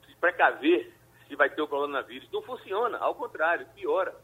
[0.07, 0.93] se precaver
[1.29, 2.29] se vai ter o coronavírus.
[2.33, 4.15] Não funciona, ao contrário, piora.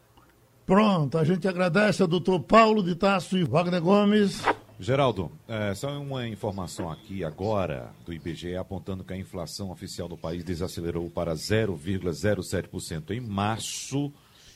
[0.65, 4.41] Pronto, a gente agradece ao doutor Paulo de Tasso e Wagner Gomes.
[4.79, 10.17] Geraldo, é, só uma informação aqui agora do IBGE apontando que a inflação oficial do
[10.17, 14.11] país desacelerou para 0,07% em março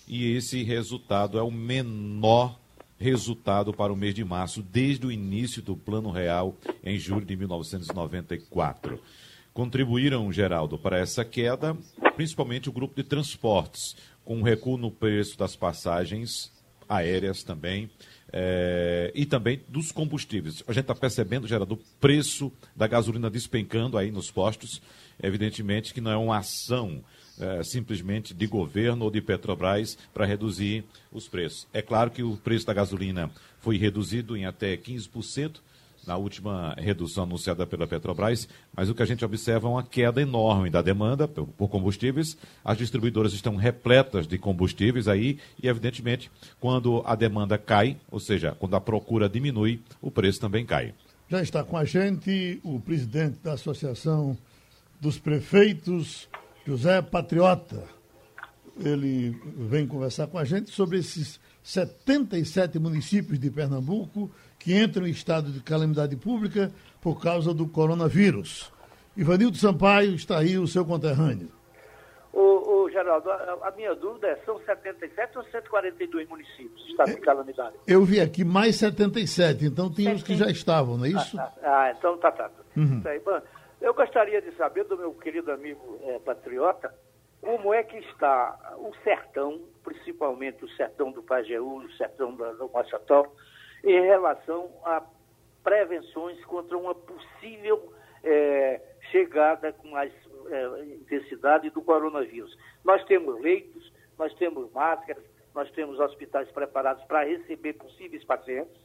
[0.08, 2.60] e esse resultado é o menor
[3.00, 7.36] resultado para o mês de março desde o início do Plano Real em julho de
[7.36, 9.00] 1994.
[9.54, 11.76] Contribuíram, Geraldo, para essa queda,
[12.16, 16.52] principalmente o grupo de transportes, com um recuo no preço das passagens
[16.88, 17.90] aéreas também,
[18.32, 20.64] é, e também dos combustíveis.
[20.68, 24.82] A gente está percebendo, Geraldo, o preço da gasolina despencando aí nos postos.
[25.22, 27.04] Evidentemente que não é uma ação
[27.40, 31.68] é, simplesmente de governo ou de Petrobras para reduzir os preços.
[31.74, 35.58] É claro que o preço da gasolina foi reduzido em até 15%
[36.06, 40.22] na última redução anunciada pela Petrobras, mas o que a gente observa é uma queda
[40.22, 42.38] enorme da demanda por combustíveis.
[42.64, 48.56] As distribuidoras estão repletas de combustíveis aí e, evidentemente, quando a demanda cai, ou seja,
[48.58, 50.94] quando a procura diminui, o preço também cai.
[51.30, 54.36] Já está com a gente o presidente da Associação
[55.00, 56.28] dos Prefeitos
[56.70, 57.84] José Patriota.
[58.80, 64.30] Ele vem conversar com a gente sobre esses 77 municípios de Pernambuco
[64.60, 68.72] que entram em estado de calamidade pública por causa do coronavírus.
[69.18, 71.50] Ivanildo Sampaio está aí, o seu conterrâneo.
[72.32, 77.16] O, o Geraldo, a, a, minha dúvida é, são 77 ou 142 municípios em estado
[77.16, 77.76] de calamidade?
[77.88, 81.40] Eu vi aqui mais 77, então tem os que já estavam, não é isso?
[81.40, 82.52] Ah, ah, ah então tá, tá.
[82.78, 83.00] Uhum.
[83.00, 83.42] Isso aí, bom,
[83.82, 86.94] eu gostaria de saber do meu querido amigo é, patriota
[87.42, 93.32] como é que está o sertão, principalmente o sertão do Pajeú, o sertão do Macható,
[93.84, 95.02] em relação a
[95.64, 100.12] prevenções contra uma possível é, chegada com mais
[100.50, 102.58] é, intensidade do coronavírus.
[102.84, 105.24] Nós temos leitos, nós temos máscaras,
[105.56, 108.82] nós temos hospitais preparados para receber possíveis pacientes.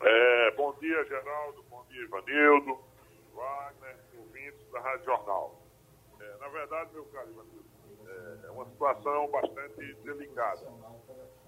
[0.00, 1.64] É, bom dia, Geraldo.
[1.68, 2.78] Bom dia, Ivanildo,
[3.34, 5.62] Wagner, ouvintes da Rádio Jornal.
[6.20, 7.46] É, na verdade, meu caro
[8.06, 10.66] é, é uma situação bastante delicada,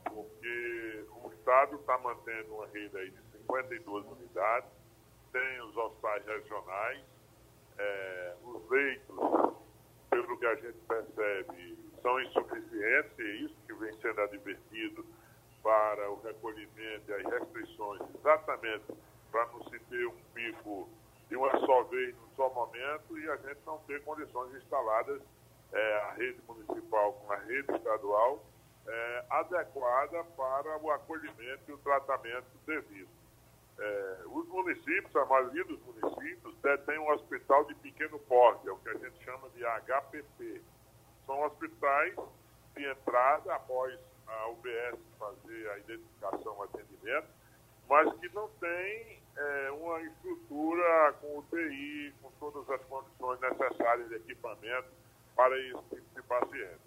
[0.05, 4.71] porque o Estado está mantendo uma rede aí de 52 unidades,
[5.33, 7.05] tem os hospitais regionais,
[7.79, 9.17] é, os leitos,
[10.11, 15.05] pelo que a gente percebe, são insuficientes, e isso que vem sendo advertido
[15.63, 18.85] para o recolhimento e as restrições, exatamente
[19.31, 20.89] para não se ter um pico
[21.29, 25.21] de uma só vez, num só momento, e a gente não ter condições instaladas,
[25.73, 28.45] é, a rede municipal com a rede estadual,
[28.87, 33.09] é, adequada para o acolhimento e o tratamento devido.
[33.79, 38.77] É, os municípios, a maioria dos municípios, detém um hospital de pequeno porte, é o
[38.79, 40.63] que a gente chama de HPP.
[41.27, 42.15] São hospitais
[42.75, 47.29] de entrada após a UBS fazer a identificação e atendimento,
[47.89, 54.17] mas que não tem é, uma estrutura com UTI, com todas as condições necessárias de
[54.17, 54.89] equipamento
[55.35, 56.81] para esse tipo de paciente.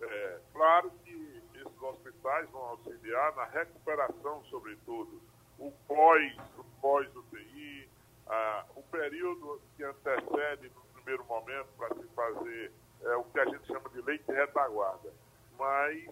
[0.00, 5.20] É, claro que esses hospitais vão auxiliar na recuperação, sobretudo,
[5.58, 7.88] o pós, o pós-UTI,
[8.26, 13.44] ah, o período que antecede no primeiro momento para se fazer é, o que a
[13.44, 15.12] gente chama de leite de retaguarda.
[15.58, 16.08] Mas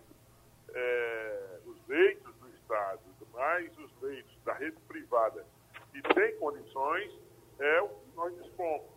[0.73, 3.01] é, os leitos do Estado,
[3.33, 5.45] mais os leitos da rede privada
[5.92, 7.12] que tem condições,
[7.59, 8.90] é o que nós dispomos.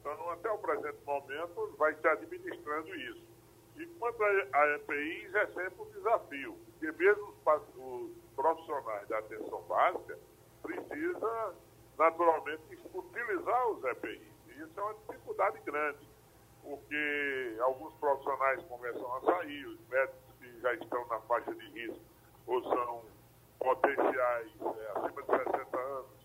[0.00, 3.22] Então, até o presente momento, vai se administrando isso.
[3.76, 10.18] E quanto a EPIs, é sempre um desafio, porque mesmo os, profissionais da atenção básica
[10.62, 11.54] precisam,
[11.98, 12.62] naturalmente,
[12.94, 14.28] utilizar os EPIs.
[14.48, 16.08] E isso é uma dificuldade grande,
[16.62, 22.00] porque alguns profissionais começam a sair, os médicos que já estão na faixa de risco
[22.46, 23.04] ou são
[23.58, 26.19] potenciais é, acima de 60 anos.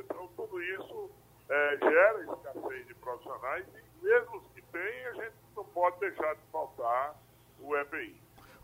[0.00, 1.10] Então, tudo isso
[1.48, 6.34] é, gera escassez de profissionais e mesmo os que têm, a gente não pode deixar
[6.34, 7.16] de faltar
[7.60, 8.16] o EPI.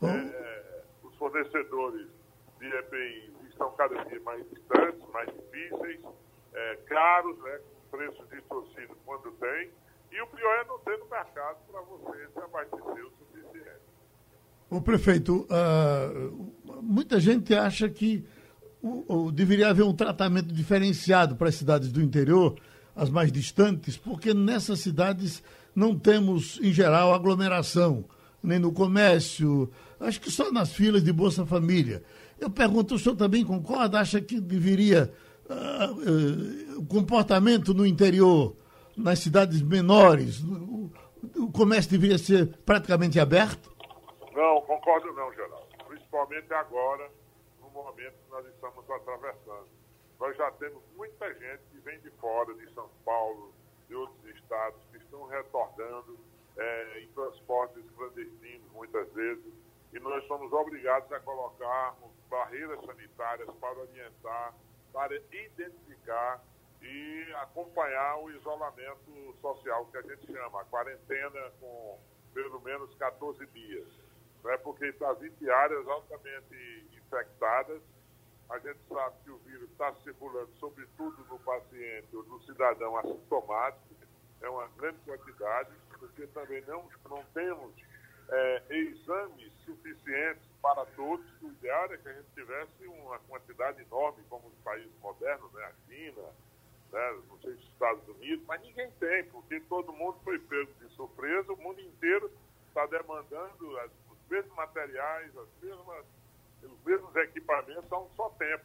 [0.03, 2.09] É, é, os fornecedores
[2.59, 6.01] de EPI estão cada dia mais distantes, mais difíceis,
[6.55, 9.71] é, caros, né, com preços distorcidos quando tem,
[10.13, 13.81] e o pior é não ter no mercado para você se abastecer o suficiente.
[14.71, 18.27] O prefeito, uh, muita gente acha que
[18.83, 22.57] o, o, deveria haver um tratamento diferenciado para as cidades do interior,
[22.95, 25.43] as mais distantes, porque nessas cidades
[25.75, 28.05] não temos, em geral, aglomeração,
[28.43, 32.03] nem no comércio, acho que só nas filas de Bolsa Família.
[32.39, 33.99] Eu pergunto, o senhor também concorda?
[33.99, 35.13] Acha que deveria
[35.49, 38.57] uh, uh, o comportamento no interior,
[38.97, 40.91] nas cidades menores, o,
[41.37, 43.71] o, comércio deveria ser praticamente aberto?
[44.35, 45.67] Não, concordo não, Geraldo.
[45.89, 47.11] Principalmente agora,
[47.83, 49.69] momento que nós estamos atravessando.
[50.19, 53.53] Nós já temos muita gente que vem de fora, de São Paulo,
[53.89, 56.19] de outros estados, que estão retornando
[56.57, 59.53] é, em transportes clandestinos, muitas vezes,
[59.93, 64.55] e nós somos obrigados a colocarmos barreiras sanitárias para orientar,
[64.93, 66.43] para identificar
[66.83, 71.99] e acompanhar o isolamento social que a gente chama, a quarentena com
[72.33, 74.06] pelo menos 14 dias.
[74.47, 74.57] Né?
[74.59, 77.83] Porque está 20 áreas altamente infectadas,
[78.49, 83.97] a gente sabe que o vírus está circulando sobretudo no paciente ou no cidadão assintomático,
[84.41, 87.73] é uma grande quantidade, porque também não, não temos
[88.29, 91.27] é, exames suficientes para todos.
[91.43, 95.65] O ideal é que a gente tivesse uma quantidade enorme, como os países modernos, né?
[95.65, 96.23] a China,
[96.93, 97.21] né?
[97.29, 101.53] não sei os Estados Unidos, mas ninguém tem, porque todo mundo foi pego de surpresa,
[101.53, 102.31] o mundo inteiro
[102.69, 103.77] está demandando
[104.29, 106.07] mesmos materiais, as mesmas,
[106.63, 108.65] os mesmos equipamentos a um só tempo.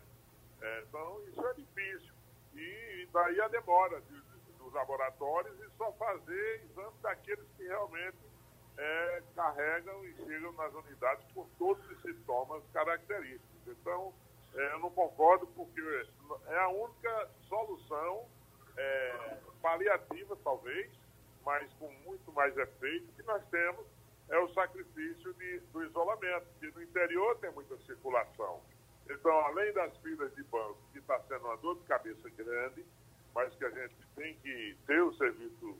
[0.61, 2.13] É, então, isso é difícil.
[2.53, 8.17] E daí a demora de, de, dos laboratórios e só fazer exames daqueles que realmente
[8.77, 13.67] é, carregam e chegam nas unidades com todos os sintomas característicos.
[13.67, 14.13] Então,
[14.53, 15.81] é, eu não concordo porque
[16.47, 18.27] é a única solução
[18.77, 20.91] é, paliativa, talvez,
[21.45, 23.85] mas com muito mais efeito que nós temos
[24.31, 28.61] é o sacrifício de, do isolamento, que no interior tem muita circulação.
[29.09, 32.85] Então, além das filas de banco, que está sendo uma dor de cabeça grande,
[33.35, 35.77] mas que a gente tem que ter o serviço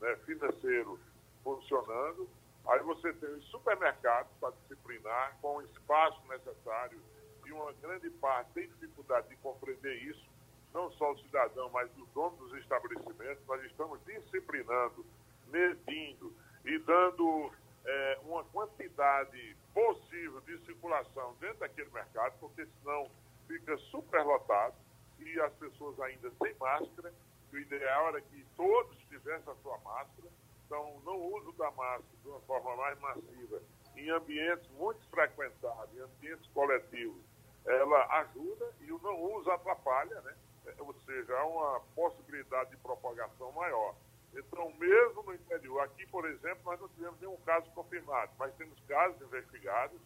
[0.00, 1.00] né, financeiro
[1.42, 2.28] funcionando.
[2.68, 7.00] Aí você tem os supermercados para disciplinar, com o espaço necessário,
[7.46, 10.28] e uma grande parte tem dificuldade de compreender isso,
[10.74, 13.46] não só o cidadão, mas o dono dos estabelecimentos.
[13.46, 15.06] Nós estamos disciplinando,
[15.46, 17.50] medindo e dando
[17.86, 23.10] é, uma quantidade possível de circulação dentro daquele mercado, porque senão
[23.46, 24.74] fica superlotado
[25.18, 27.14] e as pessoas ainda sem máscara.
[27.52, 30.28] O ideal era que todos tivessem a sua máscara.
[30.66, 33.62] Então, não uso da máscara de uma forma mais massiva
[33.96, 37.22] em ambientes muito frequentados, em ambientes coletivos,
[37.64, 40.36] ela ajuda e o não uso atrapalha, né?
[40.78, 43.94] Ou seja, há uma possibilidade de propagação maior.
[44.34, 48.78] Então, mesmo no interior, aqui, por exemplo, nós não tivemos nenhum caso confirmado, mas temos
[48.86, 49.98] casos investigados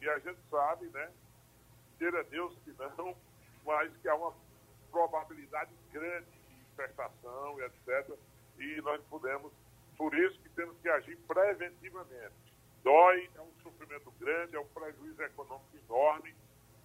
[0.00, 1.12] e a gente sabe, né,
[1.98, 3.16] queira Deus que não,
[3.64, 4.34] mas que há uma
[4.90, 8.16] probabilidade grande de infestação e etc.
[8.58, 9.52] E nós podemos,
[9.96, 12.34] por isso que temos que agir preventivamente.
[12.82, 16.34] Dói, é um sofrimento grande, é um prejuízo econômico enorme,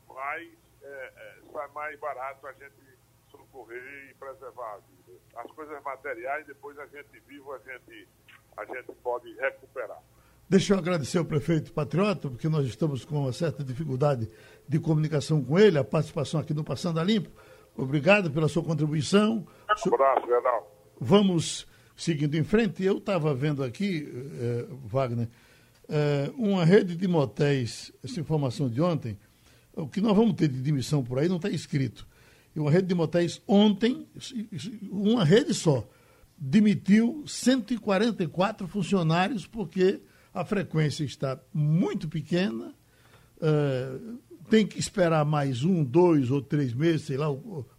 [0.07, 2.90] mas é, é, sai mais barato a gente
[3.31, 5.19] socorrer e preservar a vida.
[5.35, 8.07] As coisas materiais, depois a gente vivo, a gente,
[8.57, 10.01] a gente pode recuperar.
[10.47, 14.29] Deixa eu agradecer ao prefeito Patriota, porque nós estamos com uma certa dificuldade
[14.67, 17.29] de comunicação com ele, a participação aqui no Passando a Limpo.
[17.75, 19.47] Obrigado pela sua contribuição.
[19.87, 20.67] Um abraço, Geraldo.
[20.99, 21.65] Vamos
[21.95, 22.83] seguindo em frente.
[22.83, 25.29] Eu estava vendo aqui, eh, Wagner,
[25.87, 29.17] eh, uma rede de motéis, essa informação de ontem,
[29.73, 32.05] o que nós vamos ter de demissão por aí não está escrito.
[32.55, 34.05] E uma rede de motéis ontem,
[34.89, 35.87] uma rede só,
[36.37, 40.01] demitiu 144 funcionários porque
[40.33, 42.73] a frequência está muito pequena,
[43.37, 47.27] uh, tem que esperar mais um, dois ou três meses, sei lá,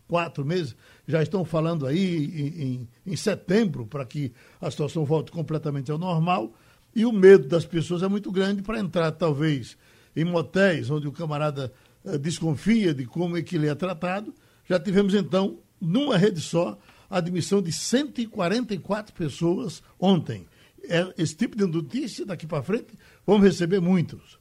[0.09, 0.75] quatro meses.
[1.07, 5.99] Já estão falando aí em, em, em setembro para que a situação volte completamente ao
[5.99, 6.55] normal.
[6.95, 9.77] E o medo das pessoas é muito grande para entrar, talvez,
[10.15, 11.73] em motéis onde o camarada
[12.05, 14.33] uh, desconfia de como é que ele é tratado
[14.69, 16.79] já tivemos, então, numa rede só,
[17.11, 20.47] a admissão de 144 pessoas ontem.
[20.85, 24.39] É esse tipo de notícia, daqui para frente, vamos receber muitos.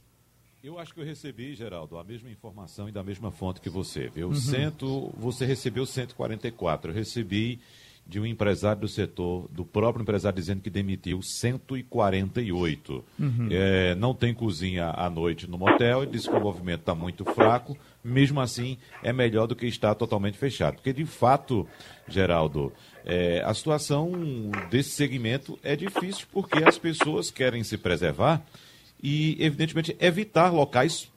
[0.62, 4.08] Eu acho que eu recebi, Geraldo, a mesma informação e da mesma fonte que você,
[4.08, 4.28] viu?
[4.28, 4.34] Uhum.
[4.34, 7.60] Cento, você recebeu 144, eu recebi
[8.06, 13.04] de um empresário do setor, do próprio empresário dizendo que demitiu 148.
[13.18, 13.48] Uhum.
[13.50, 17.24] É, não tem cozinha à noite no motel, ele disse que o movimento está muito
[17.24, 20.74] fraco, mesmo assim é melhor do que estar totalmente fechado.
[20.74, 21.66] Porque, de fato,
[22.08, 22.72] Geraldo,
[23.04, 24.10] é, a situação
[24.70, 28.42] desse segmento é difícil porque as pessoas querem se preservar
[29.02, 31.11] e, evidentemente, evitar locais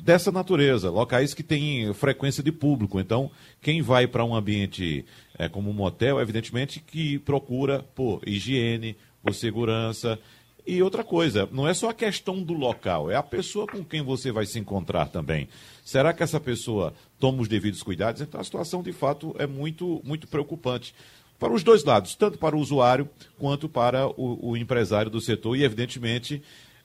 [0.00, 2.98] dessa natureza, locais que têm frequência de público.
[2.98, 5.04] Então, quem vai para um ambiente
[5.38, 10.18] é, como um motel, evidentemente que procura por higiene, por segurança.
[10.66, 14.02] E outra coisa, não é só a questão do local, é a pessoa com quem
[14.02, 15.48] você vai se encontrar também.
[15.84, 18.20] Será que essa pessoa toma os devidos cuidados?
[18.20, 20.94] Então a situação de fato é muito, muito preocupante
[21.42, 25.56] para os dois lados, tanto para o usuário quanto para o, o empresário do setor
[25.56, 26.40] e, evidentemente,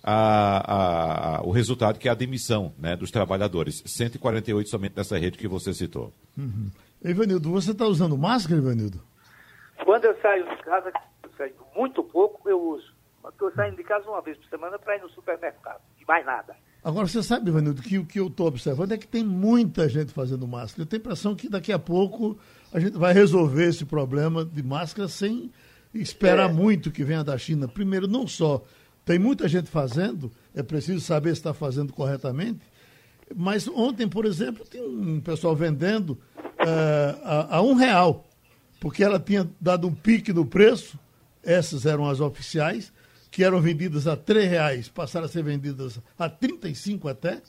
[0.10, 3.84] a, a, o resultado que é a demissão né, dos trabalhadores.
[3.86, 6.14] 148 somente nessa rede que você citou.
[6.38, 6.72] Uhum.
[7.04, 9.04] Ivanildo, você está usando máscara, Ivanildo?
[9.84, 10.94] Quando eu saio de casa,
[11.24, 12.96] eu saio muito pouco, eu uso.
[13.22, 15.82] Mas estou saindo de casa uma vez por semana para ir no supermercado.
[16.00, 16.56] E mais nada.
[16.82, 20.14] Agora, você sabe, Ivanildo, que o que eu estou observando é que tem muita gente
[20.14, 20.84] fazendo máscara.
[20.84, 22.40] Eu tenho a impressão que daqui a pouco
[22.72, 25.52] a gente vai resolver esse problema de máscara sem
[25.94, 26.54] esperar é.
[26.54, 27.68] muito que venha da China.
[27.68, 28.64] Primeiro, não só
[29.08, 32.60] tem muita gente fazendo, é preciso saber se está fazendo corretamente.
[33.34, 38.26] Mas ontem, por exemplo, tinha um pessoal vendendo uh, a, a, um real,
[38.82, 41.00] porque ela tinha dado um pique no preço,
[41.42, 42.92] essas eram as oficiais,
[43.32, 47.42] que eram vendidas a três reais, passaram a ser vendidas a 35 até, uh, uh,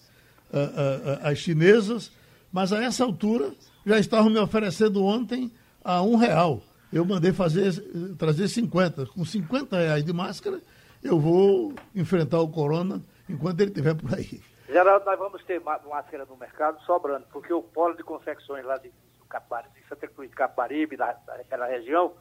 [1.24, 2.12] as chinesas,
[2.52, 3.52] mas a essa altura
[3.84, 5.50] já estavam me oferecendo ontem
[5.82, 6.62] a um real.
[6.92, 7.74] Eu mandei fazer,
[8.16, 9.06] trazer 50.
[9.06, 10.60] Com 50 reais de máscara,
[11.02, 14.40] eu vou enfrentar o corona enquanto ele estiver por aí.
[14.68, 18.92] Geraldo, nós vamos ter máscara no mercado sobrando, porque o polo de confecções lá de,
[19.28, 22.14] Caparibe, de Santa Cruz de Caparibe, da, daquela região,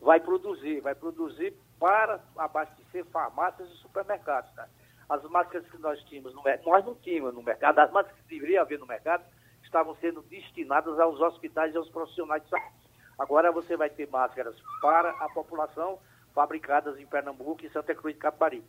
[0.00, 4.50] vai produzir, vai produzir para abastecer farmácias e supermercados.
[4.56, 4.66] Né?
[5.08, 8.62] As máscaras que nós tínhamos no nós não tínhamos no mercado, as máscaras que deveria
[8.62, 9.24] haver no mercado
[9.62, 12.86] estavam sendo destinadas aos hospitais e aos profissionais de saúde.
[13.18, 15.98] Agora você vai ter máscaras para a população
[16.36, 18.66] fabricadas em Pernambuco e Santa Cruz de Caparibe.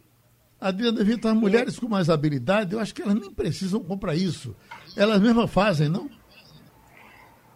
[0.59, 4.55] Adriana Vitor, as mulheres com mais habilidade, eu acho que elas nem precisam comprar isso.
[4.95, 6.09] Elas mesmas fazem, não?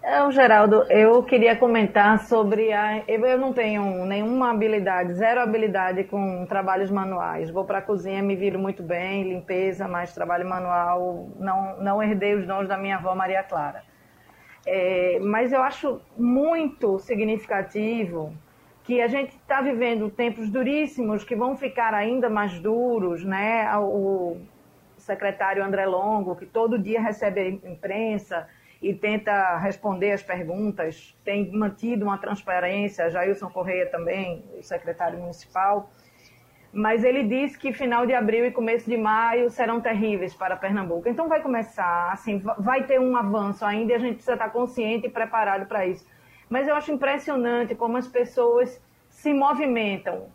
[0.03, 3.03] É, Geraldo, eu queria comentar sobre a.
[3.07, 7.49] Eu não tenho nenhuma habilidade, zero habilidade com trabalhos manuais.
[7.49, 12.35] Vou para a cozinha, me viro muito bem, limpeza, mas trabalho manual, não, não herdei
[12.35, 13.83] os dons da minha avó Maria Clara.
[14.65, 18.35] É, mas eu acho muito significativo
[18.91, 23.73] que a gente está vivendo tempos duríssimos que vão ficar ainda mais duros, né?
[23.77, 24.35] O
[24.97, 28.49] secretário André Longo, que todo dia recebe a imprensa
[28.81, 35.89] e tenta responder as perguntas, tem mantido uma transparência, Jailson Correia também, o secretário municipal,
[36.73, 41.07] mas ele disse que final de abril e começo de maio serão terríveis para Pernambuco.
[41.07, 45.07] Então vai começar, assim, vai ter um avanço ainda e a gente precisa estar consciente
[45.07, 46.05] e preparado para isso.
[46.51, 48.79] Mas eu acho impressionante como as pessoas
[49.09, 50.27] se movimentam,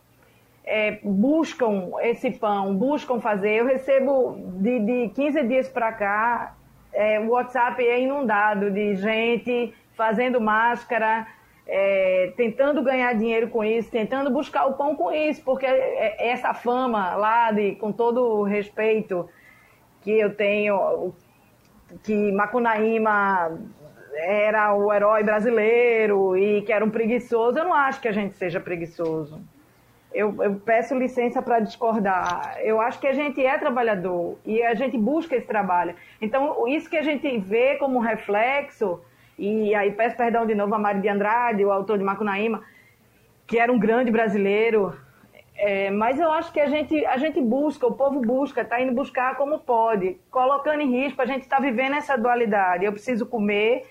[0.64, 3.60] é, buscam esse pão, buscam fazer.
[3.60, 6.56] Eu recebo de, de 15 dias para cá
[6.96, 11.26] é, o WhatsApp é inundado de gente fazendo máscara,
[11.66, 16.54] é, tentando ganhar dinheiro com isso, tentando buscar o pão com isso, porque é, essa
[16.54, 19.28] fama lá, de, com todo o respeito
[20.00, 21.12] que eu tenho,
[22.02, 23.58] que Macunaíma
[24.16, 28.36] era o herói brasileiro e que era um preguiçoso, eu não acho que a gente
[28.36, 29.40] seja preguiçoso
[30.16, 32.58] eu, eu peço licença para discordar.
[32.62, 35.94] Eu acho que a gente é trabalhador e a gente busca esse trabalho.
[36.22, 38.98] Então, isso que a gente vê como reflexo,
[39.38, 42.62] e aí peço perdão de novo a Mário de Andrade, o autor de Macunaíma,
[43.46, 44.96] que era um grande brasileiro,
[45.54, 48.92] é, mas eu acho que a gente, a gente busca, o povo busca, está indo
[48.94, 52.86] buscar como pode, colocando em risco, a gente está vivendo essa dualidade.
[52.86, 53.84] Eu preciso comer,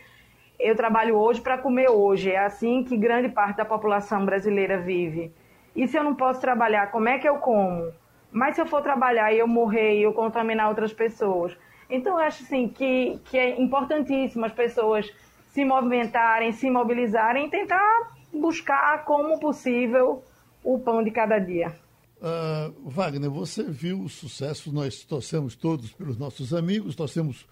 [0.60, 2.32] eu trabalho hoje para comer hoje.
[2.32, 5.32] É assim que grande parte da população brasileira vive.
[5.76, 7.91] E se eu não posso trabalhar, como é que eu como?
[8.32, 11.56] Mas se eu for trabalhar e eu morrer e eu contaminar outras pessoas.
[11.89, 15.12] Então, eu acho assim, que, que é importantíssimo as pessoas
[15.49, 20.24] se movimentarem, se mobilizarem e tentar buscar como possível
[20.64, 21.74] o pão de cada dia.
[22.18, 27.45] Uh, Wagner, você viu o sucesso, nós torcemos todos pelos nossos amigos, torcemos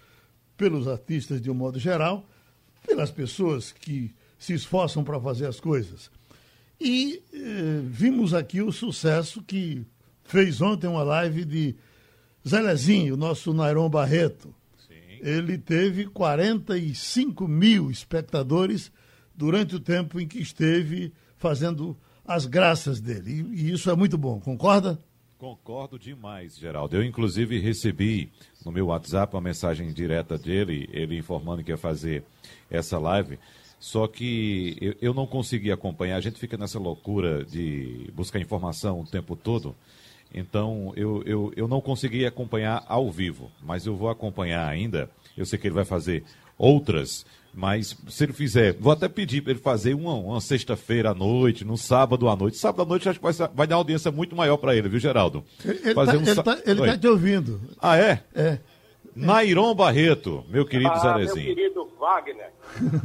[0.58, 2.26] pelos artistas de um modo geral,
[2.86, 6.12] pelas pessoas que se esforçam para fazer as coisas.
[6.80, 9.86] E eh, vimos aqui o sucesso que
[10.24, 11.76] fez ontem uma live de
[12.48, 14.54] Zelezinho, o nosso Nairon Barreto.
[14.88, 15.20] Sim.
[15.22, 18.92] Ele teve 45 mil espectadores
[19.34, 23.48] durante o tempo em que esteve fazendo as graças dele.
[23.54, 25.00] E, e isso é muito bom, concorda?
[25.44, 26.96] Concordo demais, Geraldo.
[26.96, 28.32] Eu, inclusive, recebi
[28.64, 32.24] no meu WhatsApp uma mensagem direta dele, ele informando que ia fazer
[32.72, 33.38] essa live.
[33.78, 39.02] Só que eu, eu não consegui acompanhar, a gente fica nessa loucura de buscar informação
[39.02, 39.76] o tempo todo.
[40.34, 45.10] Então, eu, eu, eu não consegui acompanhar ao vivo, mas eu vou acompanhar ainda.
[45.36, 46.24] Eu sei que ele vai fazer
[46.58, 51.14] outras, mas se ele fizer, vou até pedir para ele fazer uma, uma sexta-feira à
[51.14, 52.58] noite, no sábado à noite.
[52.58, 55.00] Sábado à noite acho que vai, vai dar uma audiência muito maior para ele, viu,
[55.00, 55.44] Geraldo?
[55.64, 56.44] Ele está um...
[56.44, 57.62] tá, tá te ouvindo.
[57.80, 58.24] Ah, é?
[58.34, 58.60] É.
[59.16, 61.46] Nairon Barreto, meu querido ah, Zarezinho.
[61.46, 62.52] Meu querido Wagner.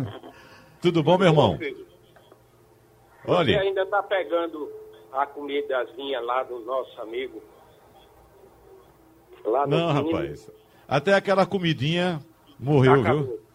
[0.81, 1.59] Tudo bom, meu irmão?
[3.27, 3.59] Olha.
[3.59, 4.71] Você ainda está pegando
[5.13, 7.43] a comidazinha lá do nosso amigo?
[9.45, 10.51] Lá Não, rapaz.
[10.87, 12.21] Até aquela comidinha
[12.59, 13.25] morreu, Acabou.
[13.25, 13.48] viu?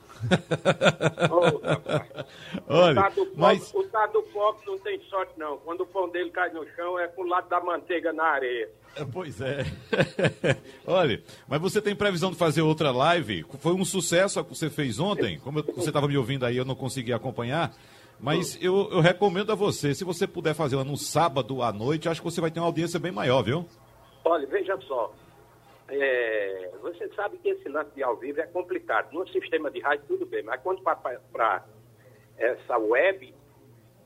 [1.29, 3.73] Oh, Olha, o tá mas...
[3.73, 5.57] o tá do pobre não tem sorte, não.
[5.57, 8.69] Quando o pão dele cai no chão, é pro lado da manteiga na areia.
[8.95, 9.65] É, pois é.
[10.85, 13.45] Olha, mas você tem previsão de fazer outra live?
[13.59, 15.39] Foi um sucesso a que você fez ontem?
[15.39, 17.73] Como você estava me ouvindo aí, eu não consegui acompanhar.
[18.19, 22.07] Mas eu, eu, recomendo a você, se você puder fazer ela no sábado à noite,
[22.07, 23.65] acho que você vai ter uma audiência bem maior, viu?
[24.23, 25.11] Olha, veja só.
[25.95, 29.13] É, você sabe que esse lance de ao vivo é complicado.
[29.13, 31.65] No sistema de rádio, tudo bem, mas quando para
[32.37, 33.33] essa web,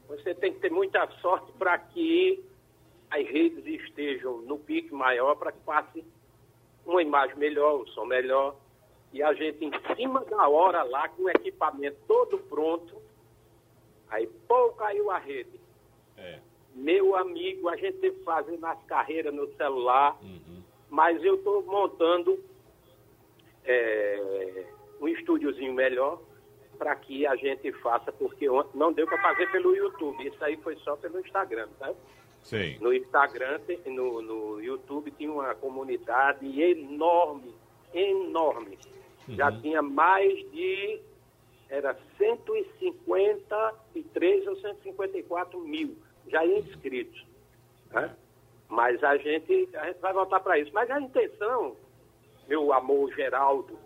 [0.07, 2.43] você tem que ter muita sorte para que
[3.09, 6.03] as redes estejam no pique maior, para que passe
[6.85, 8.55] uma imagem melhor, um som melhor,
[9.13, 13.01] e a gente em cima da hora lá, com o equipamento todo pronto,
[14.09, 15.59] aí, pô, caiu a rede.
[16.17, 16.39] É.
[16.75, 20.17] Meu amigo, a gente teve que fazer nas carreiras no celular.
[20.21, 22.37] Uhum mas eu estou montando
[23.65, 24.65] é,
[24.99, 26.19] um estúdiozinho melhor
[26.77, 30.75] para que a gente faça, porque não deu para fazer pelo YouTube, isso aí foi
[30.77, 31.93] só pelo Instagram, tá?
[32.43, 32.77] Sim.
[32.79, 37.55] No Instagram, no, no YouTube tinha uma comunidade enorme,
[37.93, 38.77] enorme.
[39.27, 39.35] Uhum.
[39.35, 41.01] Já tinha mais de,
[41.69, 47.25] era 153 ou 154 mil já inscritos.
[47.91, 48.15] Né?
[48.69, 50.71] Mas a gente, a gente vai voltar para isso.
[50.73, 51.75] Mas a intenção,
[52.47, 53.77] meu amor Geraldo,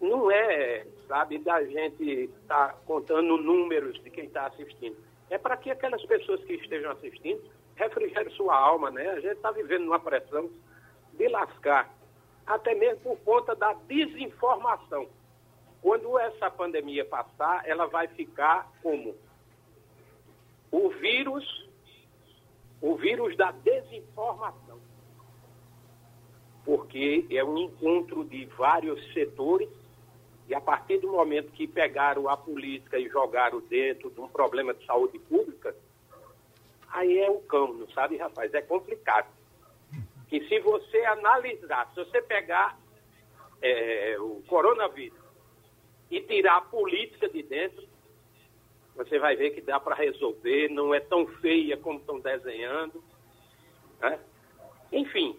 [0.00, 4.96] não é sabe, da gente estar tá contando números de quem está assistindo.
[5.30, 7.42] É para que aquelas pessoas que estejam assistindo
[7.74, 9.08] refrigerem sua alma, né?
[9.10, 10.50] A gente está vivendo numa pressão
[11.14, 11.90] de lascar,
[12.46, 15.08] até mesmo por conta da desinformação.
[15.80, 19.16] Quando essa pandemia passar, ela vai ficar como
[20.70, 21.67] o vírus,
[22.80, 24.78] o vírus da desinformação.
[26.64, 29.68] Porque é um encontro de vários setores
[30.48, 34.72] e a partir do momento que pegaram a política e jogaram dentro de um problema
[34.72, 35.76] de saúde pública,
[36.88, 38.52] aí é o cão, não sabe, rapaz?
[38.54, 39.28] É complicado.
[40.26, 42.78] Que se você analisar, se você pegar
[43.60, 45.18] é, o coronavírus
[46.10, 47.86] e tirar a política de dentro,
[48.98, 53.02] você vai ver que dá para resolver, não é tão feia como estão desenhando.
[54.00, 54.18] Né?
[54.92, 55.36] Enfim,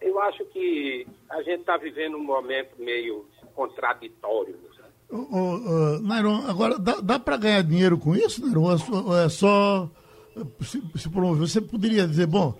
[0.00, 4.58] eu acho que a gente está vivendo um momento meio contraditório.
[5.08, 8.72] Uh, Nairon, agora, dá, dá para ganhar dinheiro com isso, Nairon?
[9.24, 9.88] É só
[10.60, 11.46] se, se promover?
[11.46, 12.58] Você poderia dizer, bom,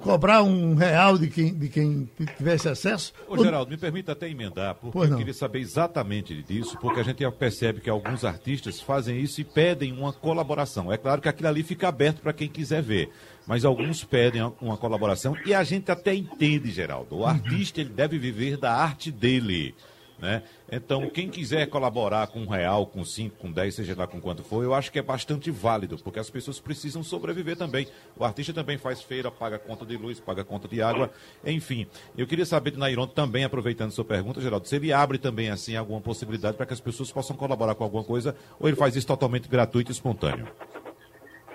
[0.00, 3.12] cobrar um real de quem, de quem tivesse acesso.
[3.26, 7.28] Ô, Geraldo, me permita até emendar, porque eu queria saber exatamente disso, porque a gente
[7.32, 10.92] percebe que alguns artistas fazem isso e pedem uma colaboração.
[10.92, 13.10] É claro que aquilo ali fica aberto para quem quiser ver,
[13.46, 17.16] mas alguns pedem uma colaboração e a gente até entende, Geraldo.
[17.16, 19.74] O artista ele deve viver da arte dele.
[20.20, 20.42] Né?
[20.70, 24.44] Então, quem quiser colaborar com um real, com cinco, com dez, seja lá com quanto
[24.44, 27.86] for, eu acho que é bastante válido, porque as pessoas precisam sobreviver também.
[28.14, 31.10] O artista também faz feira, paga conta de luz, paga conta de água,
[31.44, 31.86] enfim.
[32.18, 35.74] Eu queria saber de Nairon também, aproveitando sua pergunta, Geraldo, se ele abre também, assim,
[35.74, 39.06] alguma possibilidade para que as pessoas possam colaborar com alguma coisa, ou ele faz isso
[39.06, 40.46] totalmente gratuito e espontâneo?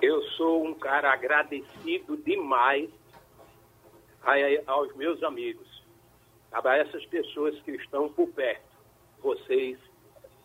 [0.01, 2.89] Eu sou um cara agradecido demais
[4.66, 5.74] aos meus amigos
[6.64, 8.64] a essas pessoas que estão por perto,
[9.22, 9.78] vocês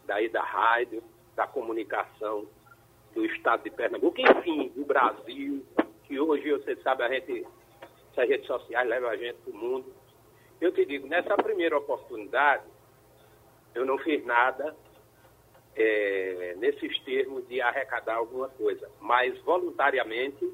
[0.06, 1.02] daí da rádio,
[1.36, 2.48] da comunicação,
[3.14, 5.64] do estado de Pernambuco, enfim, do Brasil,
[6.04, 7.46] que hoje você sabe, a gente,
[8.16, 9.94] as redes sociais levam a gente para o mundo.
[10.60, 12.64] Eu te digo, nessa primeira oportunidade,
[13.74, 14.76] eu não fiz nada
[15.76, 20.52] é, nesses termos de arrecadar alguma coisa, mas voluntariamente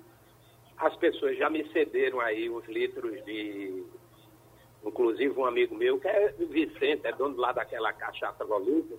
[0.77, 3.85] as pessoas já me cederam aí os litros de
[4.87, 8.97] Inclusive um amigo meu, que é Vicente, é dono lá daquela cachaça Volúpia,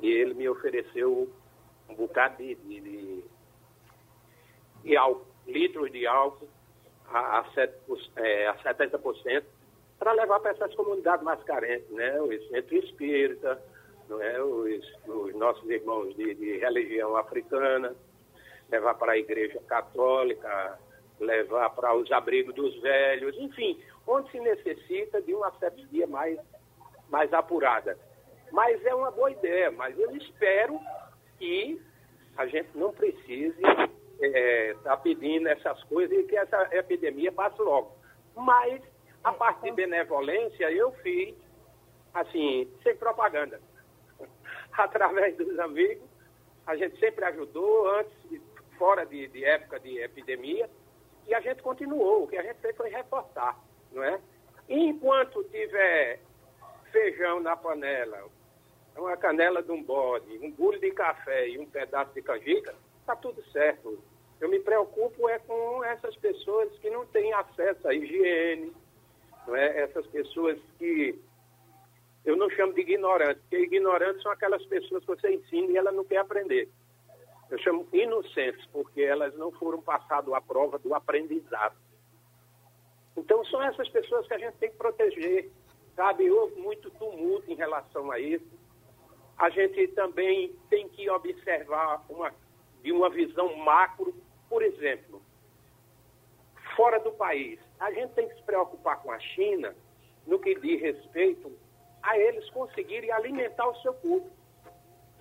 [0.00, 1.28] e ele me ofereceu
[1.88, 3.24] um bocado de, de, de,
[4.82, 6.48] de álcool, litros de álcool
[7.08, 7.72] a, a, set,
[8.16, 9.44] é, a 70%
[9.98, 12.20] para levar para essas comunidades mais carentes, né?
[12.20, 13.62] Os centro espírita,
[14.08, 14.42] não é?
[14.42, 17.94] os, os nossos irmãos de, de religião africana,
[18.70, 20.78] levar para a igreja católica,
[21.20, 26.38] levar para os abrigos dos velhos, enfim, onde se necessita de uma assessoria mais,
[27.08, 27.98] mais apurada.
[28.52, 30.78] Mas é uma boa ideia, mas eu espero
[31.38, 31.80] que
[32.36, 33.88] a gente não precise estar
[34.20, 37.96] é, tá pedindo essas coisas e que essa epidemia passe logo.
[38.36, 38.82] Mas,
[39.22, 41.34] a parte de benevolência, eu fiz,
[42.12, 43.60] assim, sem propaganda.
[44.76, 46.08] Através dos amigos,
[46.66, 48.42] a gente sempre ajudou, antes,
[48.78, 50.68] fora de, de época de epidemia,
[51.26, 52.24] e a gente continuou.
[52.24, 53.63] O que a gente fez foi reforçar
[53.94, 54.20] não é?
[54.68, 56.20] Enquanto tiver
[56.90, 58.24] feijão na panela,
[58.96, 63.16] uma canela de um bode, um bule de café e um pedaço de canjica, está
[63.16, 63.98] tudo certo.
[64.40, 68.72] Eu me preocupo é com essas pessoas que não têm acesso à higiene,
[69.46, 69.80] não é?
[69.80, 71.18] essas pessoas que
[72.24, 75.92] eu não chamo de ignorantes, porque ignorantes são aquelas pessoas que você ensina e ela
[75.92, 76.68] não quer aprender.
[77.50, 81.76] Eu chamo inocentes, porque elas não foram passadas a prova do aprendizado.
[83.16, 85.50] Então, são essas pessoas que a gente tem que proteger,
[85.94, 86.30] sabe?
[86.30, 88.46] Houve muito tumulto em relação a isso.
[89.38, 92.32] A gente também tem que observar uma,
[92.82, 94.14] de uma visão macro,
[94.48, 95.22] por exemplo,
[96.76, 97.58] fora do país.
[97.78, 99.74] A gente tem que se preocupar com a China
[100.26, 101.52] no que diz respeito
[102.02, 104.36] a eles conseguirem alimentar o seu público,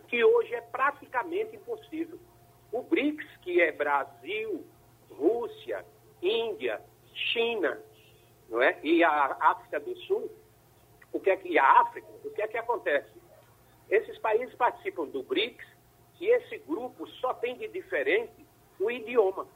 [0.08, 2.20] que hoje é praticamente impossível.
[2.72, 4.66] O BRICS, que é Brasil,
[5.10, 5.86] Rússia,
[8.64, 8.80] é?
[8.84, 10.32] E a África do Sul,
[11.12, 13.12] o que é que e a África, o que é que acontece?
[13.90, 15.66] Esses países participam do BRICS
[16.20, 18.46] e esse grupo só tem de diferente
[18.80, 19.48] o idioma.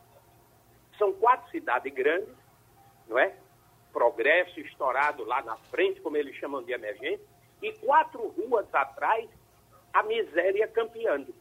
[0.97, 2.35] São quatro cidades grandes,
[3.07, 3.35] não é?
[3.93, 7.23] Progresso estourado lá na frente, como eles chamam de emergente,
[7.61, 9.29] e quatro ruas atrás,
[9.93, 11.33] a miséria campeando.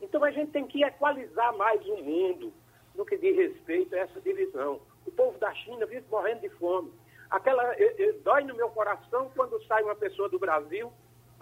[0.00, 2.52] Então a gente tem que equalizar mais o mundo
[2.94, 4.80] no que diz respeito a essa divisão.
[5.06, 6.92] O povo da China vive morrendo de fome.
[7.30, 10.92] Aquela, eu, eu, dói no meu coração quando sai uma pessoa do Brasil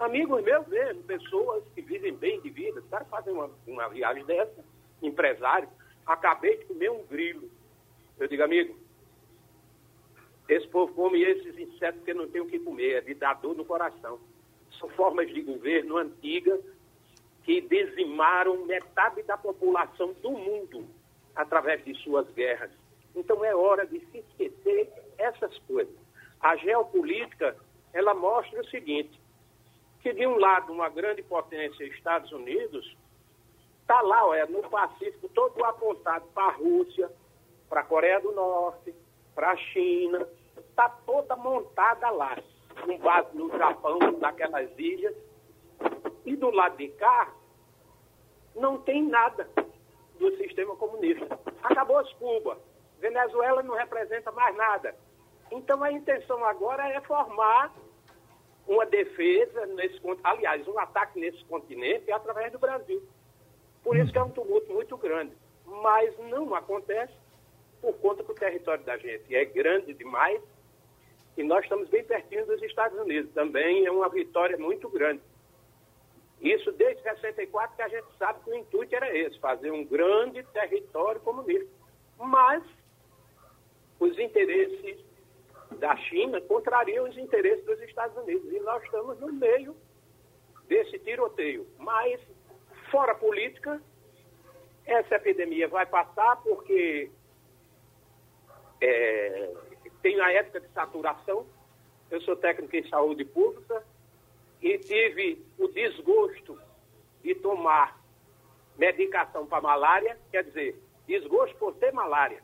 [0.00, 4.24] Amigos meus mesmo, pessoas que vivem bem de vida, os caras fazem uma, uma viagem
[4.24, 4.64] dessa,
[5.02, 5.68] empresário,
[6.06, 7.50] acabei de comer um grilo.
[8.18, 8.78] Eu digo, amigo,
[10.48, 13.54] esse povo come esses insetos porque não tem o que comer, é de dar dor
[13.54, 14.18] no coração.
[14.78, 16.62] São formas de governo antigas
[17.44, 20.86] que dizimaram metade da população do mundo
[21.36, 22.70] através de suas guerras.
[23.14, 25.94] Então é hora de se esquecer essas coisas.
[26.40, 27.56] A geopolítica,
[27.92, 29.20] ela mostra o seguinte,
[30.00, 32.96] que de um lado uma grande potência, Estados Unidos,
[33.82, 37.10] está lá, ó, é, no Pacífico, todo apontado para a Rússia,
[37.68, 38.94] para a Coreia do Norte,
[39.34, 42.38] para a China, está toda montada lá,
[42.84, 45.14] com base no Japão, naquelas ilhas.
[46.24, 47.32] E do lado de cá,
[48.54, 49.48] não tem nada
[50.18, 51.38] do sistema comunista.
[51.62, 52.58] Acabou as Cuba.
[53.00, 54.94] Venezuela não representa mais nada.
[55.50, 57.72] Então a intenção agora é formar
[58.68, 63.02] uma defesa nesse aliás, um ataque nesse continente através do Brasil.
[63.82, 65.34] Por isso que é um tumulto muito grande.
[65.64, 67.12] Mas não acontece
[67.80, 70.40] por conta que o território da gente é grande demais
[71.36, 73.32] e nós estamos bem pertinho dos Estados Unidos.
[73.32, 75.22] Também é uma vitória muito grande.
[76.40, 80.42] Isso desde 64 que a gente sabe que o intuito era esse, fazer um grande
[80.44, 81.68] território comunista.
[82.18, 82.62] Mas
[84.00, 84.98] os interesses
[85.78, 88.50] da China contrariam os interesses dos Estados Unidos.
[88.50, 89.76] E nós estamos no meio
[90.66, 91.66] desse tiroteio.
[91.78, 92.20] Mas,
[92.90, 93.80] fora política,
[94.86, 97.10] essa epidemia vai passar porque
[98.80, 99.54] é,
[100.02, 101.46] tem a época de saturação.
[102.10, 103.84] Eu sou técnico em saúde pública
[104.60, 106.58] e tive o desgosto
[107.22, 108.00] de tomar
[108.76, 112.42] medicação para malária, quer dizer, desgosto por ter malária.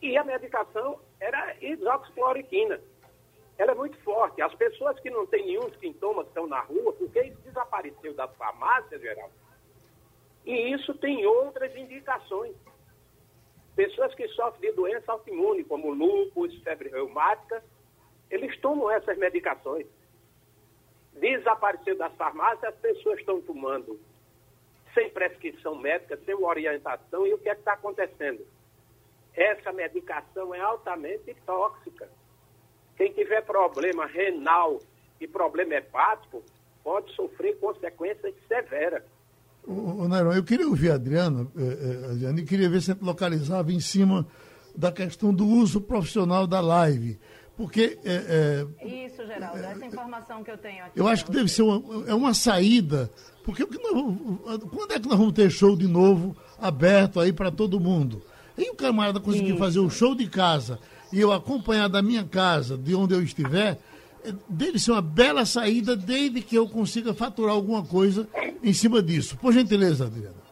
[0.00, 2.80] E a medicação era hidroxicloroquina.
[3.56, 4.40] Ela é muito forte.
[4.40, 8.98] As pessoas que não têm nenhum sintoma estão na rua, porque isso desapareceu da farmácia,
[8.98, 9.30] geral.
[10.46, 12.54] E isso tem outras indicações.
[13.74, 17.62] Pessoas que sofrem de doença autoimune, como lúpus, febre reumática,
[18.30, 19.86] eles tomam essas medicações
[21.18, 23.98] desapareceu das farmácias, as pessoas estão tomando
[24.94, 28.44] sem prescrição médica, sem orientação, e o que é que está acontecendo?
[29.34, 32.08] Essa medicação é altamente tóxica.
[32.96, 34.80] Quem tiver problema renal
[35.20, 36.42] e problema hepático
[36.82, 39.04] pode sofrer consequências severas.
[39.66, 43.80] O, Nairão, eu queria ouvir a Adriana, eh, Adriana, e queria ver se localizava em
[43.80, 44.26] cima
[44.74, 47.18] da questão do uso profissional da live.
[47.56, 47.98] Porque.
[48.04, 50.98] É, é, Isso, Geraldo, essa informação que eu tenho aqui.
[50.98, 53.10] Eu acho que deve ser uma, é uma saída.
[53.44, 57.80] Porque nós, quando é que nós vamos ter show de novo aberto aí para todo
[57.80, 58.22] mundo?
[58.58, 59.58] E o camarada conseguir Isso.
[59.58, 60.80] fazer o show de casa
[61.12, 63.78] e eu acompanhar da minha casa, de onde eu estiver,
[64.24, 68.28] é, deve ser uma bela saída desde que eu consiga faturar alguma coisa
[68.62, 69.38] em cima disso.
[69.38, 70.48] Por gentileza, Adriana.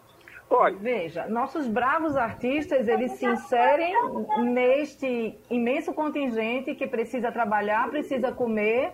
[0.48, 0.76] Olha.
[0.76, 3.92] Veja, nossos bravos artistas, eles se inserem
[4.44, 8.92] neste imenso contingente que precisa trabalhar, precisa comer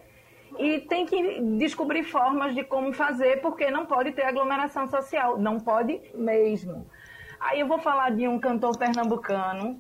[0.59, 5.59] e tem que descobrir formas de como fazer, porque não pode ter aglomeração social, não
[5.61, 6.87] pode mesmo.
[7.45, 9.77] Aí eu vou falar de um cantor pernambucano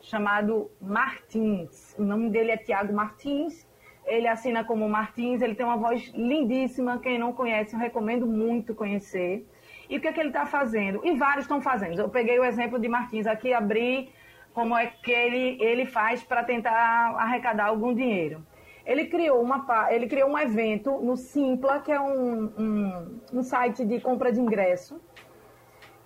[0.00, 1.94] chamado Martins.
[1.96, 3.64] O nome dele é Tiago Martins.
[4.04, 6.98] Ele assina como Martins, ele tem uma voz lindíssima.
[6.98, 9.48] Quem não conhece, eu recomendo muito conhecer.
[9.88, 11.06] E o que, é que ele está fazendo?
[11.06, 12.00] E vários estão fazendo.
[12.00, 14.10] Eu peguei o exemplo de Martins aqui, abri
[14.52, 18.44] como é que ele, ele faz para tentar arrecadar algum dinheiro.
[18.84, 23.84] Ele criou, uma, ele criou um evento no Simpla, que é um, um, um site
[23.84, 25.00] de compra de ingresso.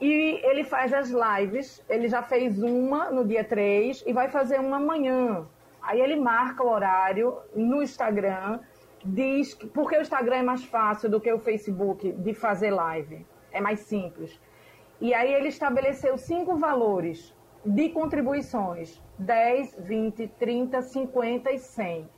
[0.01, 1.84] E ele faz as lives.
[1.88, 5.46] Ele já fez uma no dia 3 e vai fazer uma amanhã.
[5.82, 8.61] Aí ele marca o horário no Instagram,
[9.05, 13.61] diz porque o Instagram é mais fácil do que o Facebook de fazer live é
[13.61, 14.40] mais simples.
[15.01, 17.34] E aí ele estabeleceu cinco valores
[17.64, 22.09] de contribuições: 10, 20, 30, 50 e 100.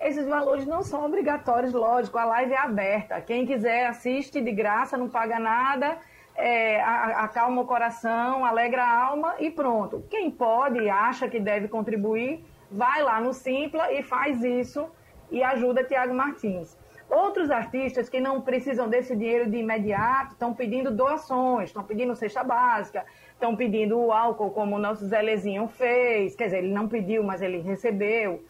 [0.00, 3.20] Esses valores não são obrigatórios, lógico, a live é aberta.
[3.20, 5.98] Quem quiser assiste de graça, não paga nada,
[6.34, 10.04] é, acalma o coração, alegra a alma e pronto.
[10.08, 14.88] Quem pode acha que deve contribuir, vai lá no Simpla e faz isso
[15.30, 16.76] e ajuda Tiago Martins.
[17.08, 22.42] Outros artistas que não precisam desse dinheiro de imediato estão pedindo doações, estão pedindo cesta
[22.42, 23.04] básica,
[23.34, 26.34] estão pedindo o álcool, como o nosso Zelezinho fez.
[26.34, 28.42] Quer dizer, ele não pediu, mas ele recebeu.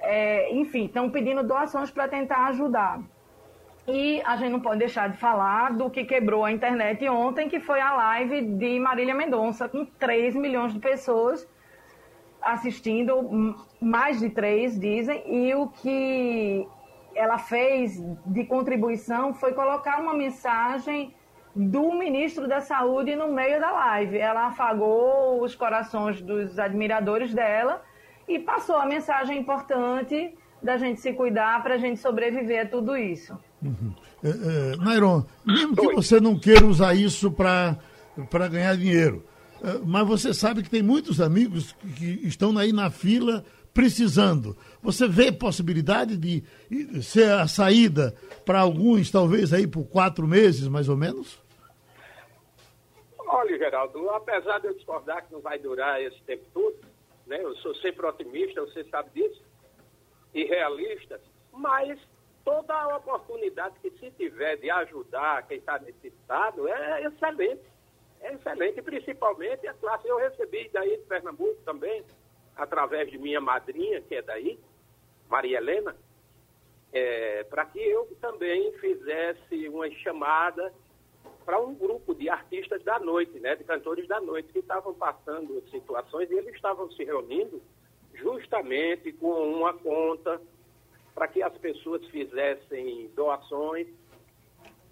[0.00, 3.00] É, enfim, estão pedindo doações para tentar ajudar.
[3.90, 7.58] E a gente não pode deixar de falar do que quebrou a internet ontem, que
[7.58, 11.48] foi a live de Marília Mendonça, com 3 milhões de pessoas
[12.42, 16.68] assistindo, mais de 3, dizem, e o que
[17.14, 21.14] ela fez de contribuição foi colocar uma mensagem
[21.56, 24.18] do ministro da Saúde no meio da live.
[24.18, 27.82] Ela afagou os corações dos admiradores dela
[28.28, 32.94] e passou a mensagem importante da gente se cuidar para a gente sobreviver a tudo
[32.94, 33.47] isso.
[33.62, 33.94] Uhum.
[34.22, 37.78] É, é, Nairon, mesmo que você não queira usar isso para
[38.50, 39.24] ganhar dinheiro,
[39.62, 43.44] é, mas você sabe que tem muitos amigos que estão aí na fila
[43.74, 44.56] precisando.
[44.82, 46.42] Você vê possibilidade de
[47.02, 51.40] ser a saída para alguns, talvez aí por quatro meses, mais ou menos?
[53.18, 56.76] Olha, Geraldo, apesar de eu discordar que não vai durar esse tempo todo,
[57.26, 57.38] né?
[57.42, 59.42] eu sou sempre otimista, você sabe disso,
[60.34, 61.20] e realista,
[61.52, 61.98] mas
[62.48, 67.62] toda a oportunidade que se tiver de ajudar quem está necessitado é excelente.
[68.22, 70.08] É excelente, principalmente a classe.
[70.08, 72.02] Eu recebi daí de Pernambuco também,
[72.56, 74.58] através de minha madrinha, que é daí,
[75.28, 75.94] Maria Helena,
[76.90, 80.72] é, para que eu também fizesse uma chamada
[81.44, 85.62] para um grupo de artistas da noite, né, de cantores da noite, que estavam passando
[85.70, 87.60] situações e eles estavam se reunindo
[88.14, 90.40] justamente com uma conta
[91.18, 93.88] para que as pessoas fizessem doações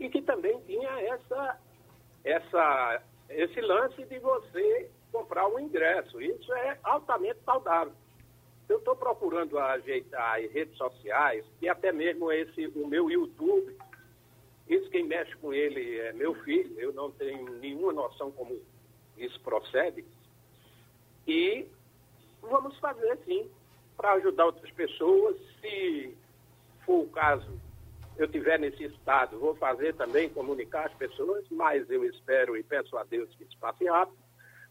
[0.01, 1.61] e que também tinha essa,
[2.25, 6.21] essa, esse lance de você comprar um ingresso.
[6.21, 7.93] Isso é altamente saudável.
[8.69, 13.79] Eu estou procurando ajeitar as redes sociais e até mesmo esse, o meu YouTube.
[14.69, 18.61] Isso quem mexe com ele é meu filho, eu não tenho nenhuma noção como
[19.17, 20.05] isso procede.
[21.25, 21.69] E
[22.43, 23.49] vamos fazer sim,
[23.97, 25.37] para ajudar outras pessoas.
[25.61, 26.17] Se
[26.85, 27.49] for o caso,
[28.17, 32.97] eu tiver nesse estado, vou fazer também, comunicar as pessoas, mas eu espero e peço
[32.97, 34.27] a Deus que isso passe rápido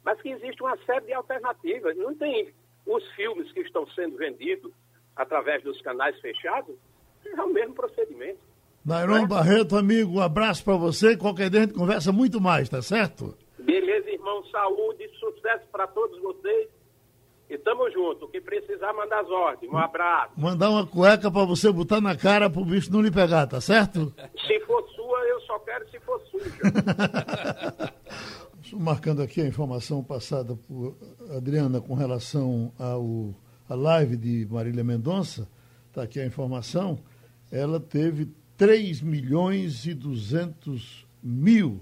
[0.06, 1.98] mas que existe uma série de alternativas.
[1.98, 2.54] Não tem
[2.86, 4.72] os filmes que estão sendo vendidos
[5.16, 6.76] através dos canais fechados,
[7.26, 8.38] é o mesmo procedimento.
[8.86, 9.26] Nairon é?
[9.26, 11.18] Barreto, amigo, um abraço para você.
[11.18, 13.36] Qualquer dia a gente conversa muito mais, tá certo?
[13.58, 14.46] Beleza, irmão.
[14.46, 16.70] Saúde, sucesso para todos vocês.
[17.56, 18.26] E tamo junto.
[18.26, 19.72] O que precisar, manda as ordens.
[19.72, 20.34] Um abraço.
[20.36, 24.14] Mandar uma cueca para você botar na cara pro bicho não lhe pegar, tá certo?
[24.46, 26.52] Se for sua, eu só quero se for suja.
[28.78, 30.98] marcando aqui a informação passada por
[31.30, 33.34] Adriana com relação ao
[33.70, 35.48] a live de Marília Mendonça,
[35.88, 37.00] está aqui a informação,
[37.50, 38.28] ela teve
[38.58, 41.82] 3 milhões e 200 mil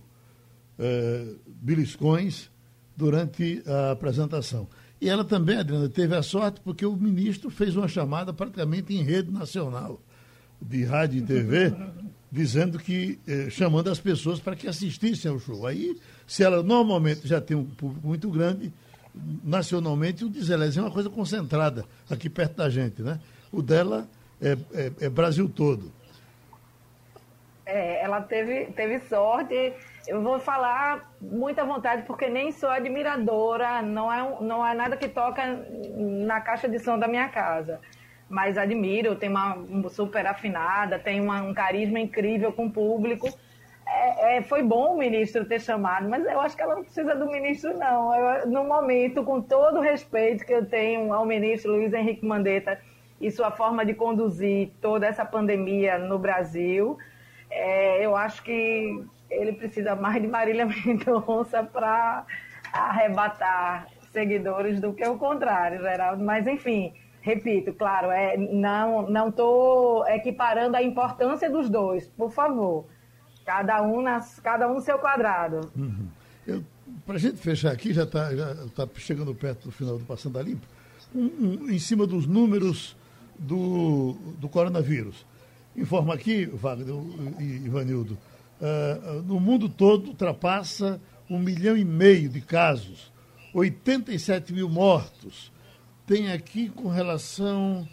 [0.80, 2.50] eh, beliscões
[2.96, 4.70] durante a apresentação.
[5.04, 9.04] E ela também, Adriana, teve a sorte porque o ministro fez uma chamada praticamente em
[9.04, 10.00] rede nacional
[10.62, 11.76] de rádio e TV,
[12.32, 15.68] dizendo que, eh, chamando as pessoas para que assistissem ao show.
[15.68, 18.72] Aí se ela normalmente já tem um público muito grande,
[19.44, 23.20] nacionalmente o Dizelés é uma coisa concentrada aqui perto da gente, né?
[23.52, 24.08] O dela
[24.42, 25.92] é, é, é Brasil todo.
[27.66, 29.74] É, ela teve, teve sorte.
[30.08, 35.08] Eu vou falar muita vontade, porque nem sou admiradora, não é, não é nada que
[35.08, 35.42] toca
[35.96, 37.80] na caixa de som da minha casa.
[38.30, 39.58] Mas admiro, tem uma
[39.90, 43.28] super afinada, tem uma, um carisma incrível com o público
[43.86, 47.16] é, é, foi bom o ministro ter chamado, mas eu acho que ela não precisa
[47.16, 48.16] do ministro, não.
[48.16, 52.80] Eu, no momento, com todo o respeito que eu tenho ao ministro Luiz Henrique Mandetta
[53.20, 56.98] e sua forma de conduzir toda essa pandemia no Brasil,
[57.50, 59.04] é, eu acho que
[59.40, 62.26] ele precisa mais de Marília Mendonça para
[62.72, 66.24] arrebatar seguidores do que o contrário, Geraldo.
[66.24, 72.86] Mas, enfim, repito, claro, é, não estou equiparando a importância dos dois, por favor.
[73.46, 75.72] Cada um, nas, cada um no seu quadrado.
[75.76, 76.08] Uhum.
[77.06, 80.38] Para a gente fechar aqui, já está já tá chegando perto do final do Passando
[80.38, 80.66] a Limpo,
[81.14, 82.96] um, um, em cima dos números
[83.38, 85.26] do, do coronavírus.
[85.76, 86.96] Informa aqui, Wagner
[87.40, 88.18] e Ivanildo,
[88.60, 91.00] uh, no mundo todo ultrapassa
[91.30, 93.12] um milhão e meio de casos,
[93.54, 95.52] 87 mil mortos.
[96.06, 97.88] Tem aqui com relação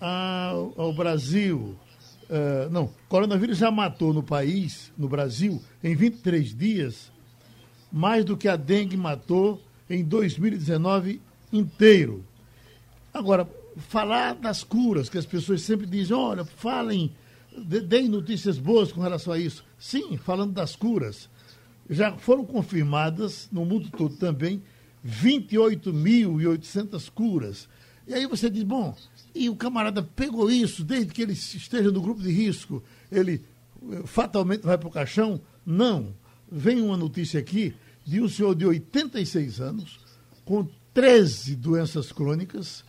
[0.00, 1.78] ao, ao Brasil,
[2.24, 7.12] Uh, não, coronavírus já matou no país, no Brasil, em 23 dias,
[7.92, 11.20] mais do que a dengue matou em 2019
[11.52, 12.24] inteiro.
[13.12, 17.12] Agora, falar das curas, que as pessoas sempre dizem, olha, falem,
[17.86, 19.64] deem notícias boas com relação a isso.
[19.78, 21.28] Sim, falando das curas,
[21.88, 24.62] já foram confirmadas no mundo todo também
[25.06, 27.68] 28.800 curas.
[28.06, 28.96] E aí você diz, bom,
[29.34, 33.42] e o camarada pegou isso, desde que ele esteja no grupo de risco, ele
[33.90, 35.40] eh, fatalmente vai para o caixão?
[35.64, 36.14] Não.
[36.50, 37.74] Vem uma notícia aqui
[38.04, 40.00] de um senhor de 86 anos,
[40.44, 42.84] com 13 doenças crônicas,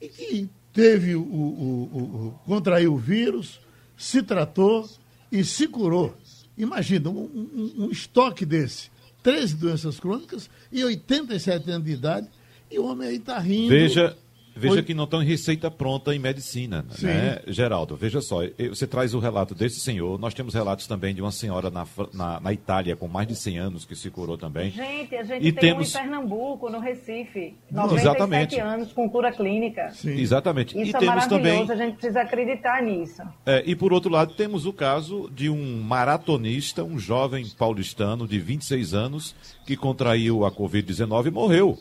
[0.00, 3.60] e que teve o, o, o, o contraiu o vírus,
[4.00, 4.88] se tratou
[5.30, 6.16] e se curou.
[6.56, 8.90] Imagina, um, um, um estoque desse,
[9.22, 12.26] 13 doenças crônicas e 87 anos de idade,
[12.70, 13.68] e o homem aí está rindo.
[13.68, 14.16] Veja,
[14.60, 14.82] Veja Foi...
[14.82, 17.06] que não estão em receita pronta em medicina, Sim.
[17.06, 17.96] né, Geraldo?
[17.96, 21.70] Veja só, você traz o relato desse senhor, nós temos relatos também de uma senhora
[21.70, 24.70] na, na, na Itália com mais de 100 anos que se curou também.
[24.70, 25.94] Gente, a gente e tem temos...
[25.94, 28.60] um em Pernambuco, no Recife, 97 Exatamente.
[28.60, 29.90] anos com cura clínica.
[29.92, 30.20] Sim.
[30.20, 30.78] Exatamente.
[30.78, 31.70] Isso e é temos também...
[31.70, 33.22] a gente precisa acreditar nisso.
[33.46, 38.38] É, e por outro lado, temos o caso de um maratonista, um jovem paulistano de
[38.38, 39.34] 26 anos,
[39.64, 41.78] que contraiu a Covid-19 e morreu.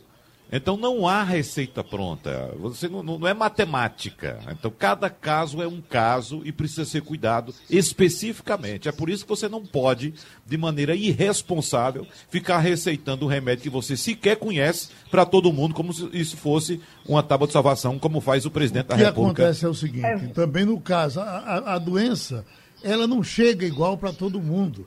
[0.52, 2.54] Então não há receita pronta.
[2.60, 4.40] Você não, não, é matemática.
[4.52, 8.90] Então cada caso é um caso e precisa ser cuidado especificamente.
[8.90, 10.14] É por isso que você não pode,
[10.46, 15.94] de maneira irresponsável, ficar receitando um remédio que você sequer conhece para todo mundo, como
[15.94, 19.22] se isso fosse uma tábua de salvação, como faz o presidente da República.
[19.22, 20.18] O que acontece é o seguinte: é.
[20.30, 22.44] também no caso, a, a doença
[22.84, 24.86] ela não chega igual para todo mundo.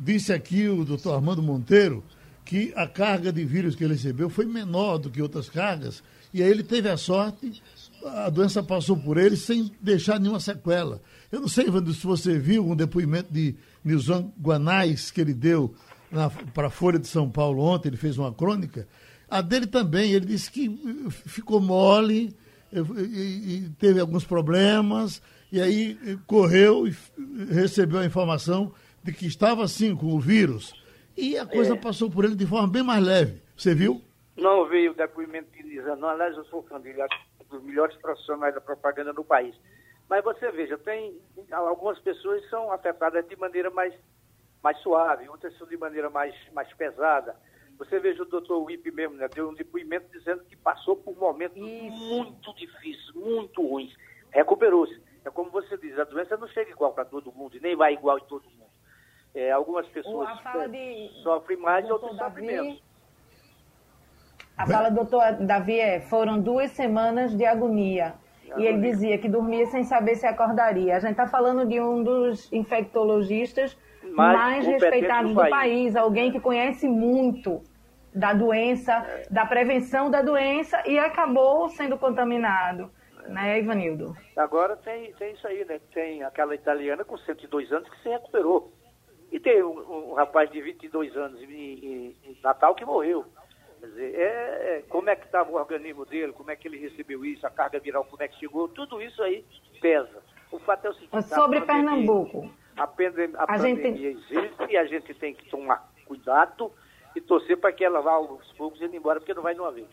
[0.00, 2.04] disse aqui o doutor Armando Monteiro
[2.48, 6.42] que a carga de vírus que ele recebeu foi menor do que outras cargas, e
[6.42, 7.62] aí ele teve a sorte,
[8.02, 10.98] a doença passou por ele sem deixar nenhuma sequela.
[11.30, 15.74] Eu não sei, Evandro, se você viu um depoimento de Nilson Guanais que ele deu
[16.54, 18.88] para a Folha de São Paulo ontem, ele fez uma crônica.
[19.28, 20.74] A dele também, ele disse que
[21.26, 22.34] ficou mole
[22.72, 25.20] e, teve alguns problemas,
[25.52, 26.96] e aí correu e
[27.52, 28.72] recebeu a informação
[29.04, 30.72] de que estava assim com o vírus
[31.18, 31.76] e a coisa é.
[31.76, 33.42] passou por ele de forma bem mais leve.
[33.56, 34.00] Você viu?
[34.36, 36.08] Não vi o depoimento de Lisa, não.
[36.08, 39.54] Aliás, eu sou fã dele, acho um dos melhores profissionais da propaganda no país.
[40.08, 43.92] Mas você veja, tem algumas pessoas são afetadas de maneira mais,
[44.62, 47.34] mais suave, outras são de maneira mais, mais pesada.
[47.78, 51.58] Você veja o doutor Wip mesmo, né, deu um depoimento dizendo que passou por momentos
[51.58, 51.64] Isso.
[51.64, 53.94] muito difíceis, muito ruins.
[54.30, 55.00] Recuperou-se.
[55.24, 57.92] É como você diz, a doença não chega igual para todo mundo e nem vai
[57.92, 58.70] igual em todo mundo.
[59.34, 60.28] É, algumas pessoas
[60.70, 62.82] de, sofrem mais e outras sofrem menos.
[64.56, 68.14] A fala do doutor Davi é, foram duas semanas de agonia.
[68.56, 70.96] E ele dizia que dormia sem saber se acordaria.
[70.96, 73.76] A gente está falando de um dos infectologistas
[74.14, 75.50] mais, mais respeitados do país.
[75.50, 75.96] país.
[75.96, 77.62] alguém que conhece muito
[78.14, 79.26] da doença, é.
[79.30, 82.90] da prevenção da doença e acabou sendo contaminado.
[83.28, 84.16] Né, Ivanildo?
[84.34, 85.78] Agora tem, tem isso aí, né?
[85.92, 88.72] Tem aquela italiana com 102 anos que se recuperou.
[89.30, 93.24] E tem um, um rapaz de 22 anos em, em, em Natal que morreu.
[93.80, 96.78] Quer dizer, é, é, como é que estava o organismo dele, como é que ele
[96.78, 99.44] recebeu isso, a carga viral, como é que chegou, tudo isso aí
[99.80, 100.22] pesa.
[100.50, 101.22] O fato é o seguinte...
[101.28, 102.50] Sobre pandemia, Pernambuco.
[102.76, 104.04] A, pandemia, a, a pandemia tem...
[104.04, 106.72] existe e a gente tem que tomar cuidado
[107.14, 109.70] e torcer para que ela vá aos poucos indo embora, porque não vai de uma
[109.70, 109.88] vez.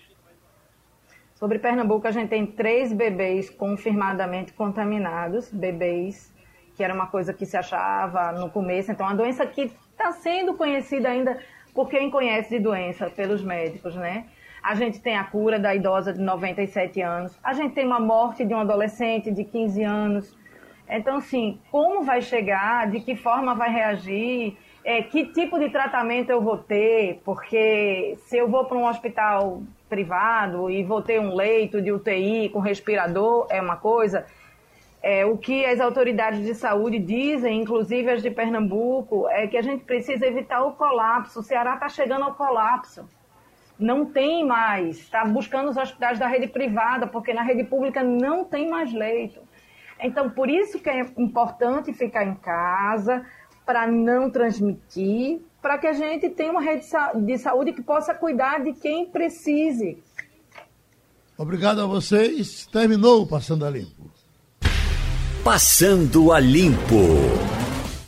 [1.35, 6.33] Sobre Pernambuco, a gente tem três bebês confirmadamente contaminados, bebês
[6.75, 8.91] que era uma coisa que se achava no começo.
[8.91, 11.39] Então, a doença que está sendo conhecida ainda
[11.73, 14.25] por quem conhece de doença, pelos médicos, né?
[14.61, 18.43] A gente tem a cura da idosa de 97 anos, a gente tem uma morte
[18.43, 20.35] de um adolescente de 15 anos.
[20.89, 26.29] Então, assim, como vai chegar, de que forma vai reagir, é, que tipo de tratamento
[26.29, 31.33] eu vou ter, porque se eu vou para um hospital privado e vou ter um
[31.33, 34.25] leito de UTI com respirador, é uma coisa.
[35.07, 39.61] É, o que as autoridades de saúde dizem, inclusive as de Pernambuco, é que a
[39.61, 41.41] gente precisa evitar o colapso.
[41.41, 43.07] O Ceará está chegando ao colapso.
[43.77, 44.97] Não tem mais.
[44.97, 49.39] Está buscando os hospitais da rede privada, porque na rede pública não tem mais leito.
[50.01, 53.23] Então, por isso que é importante ficar em casa,
[53.63, 56.83] para não transmitir, para que a gente tenha uma rede
[57.17, 60.03] de saúde que possa cuidar de quem precise.
[61.37, 62.65] Obrigado a vocês.
[62.65, 63.94] Terminou o Passando a Limpo.
[65.45, 67.64] Passando a Limpo.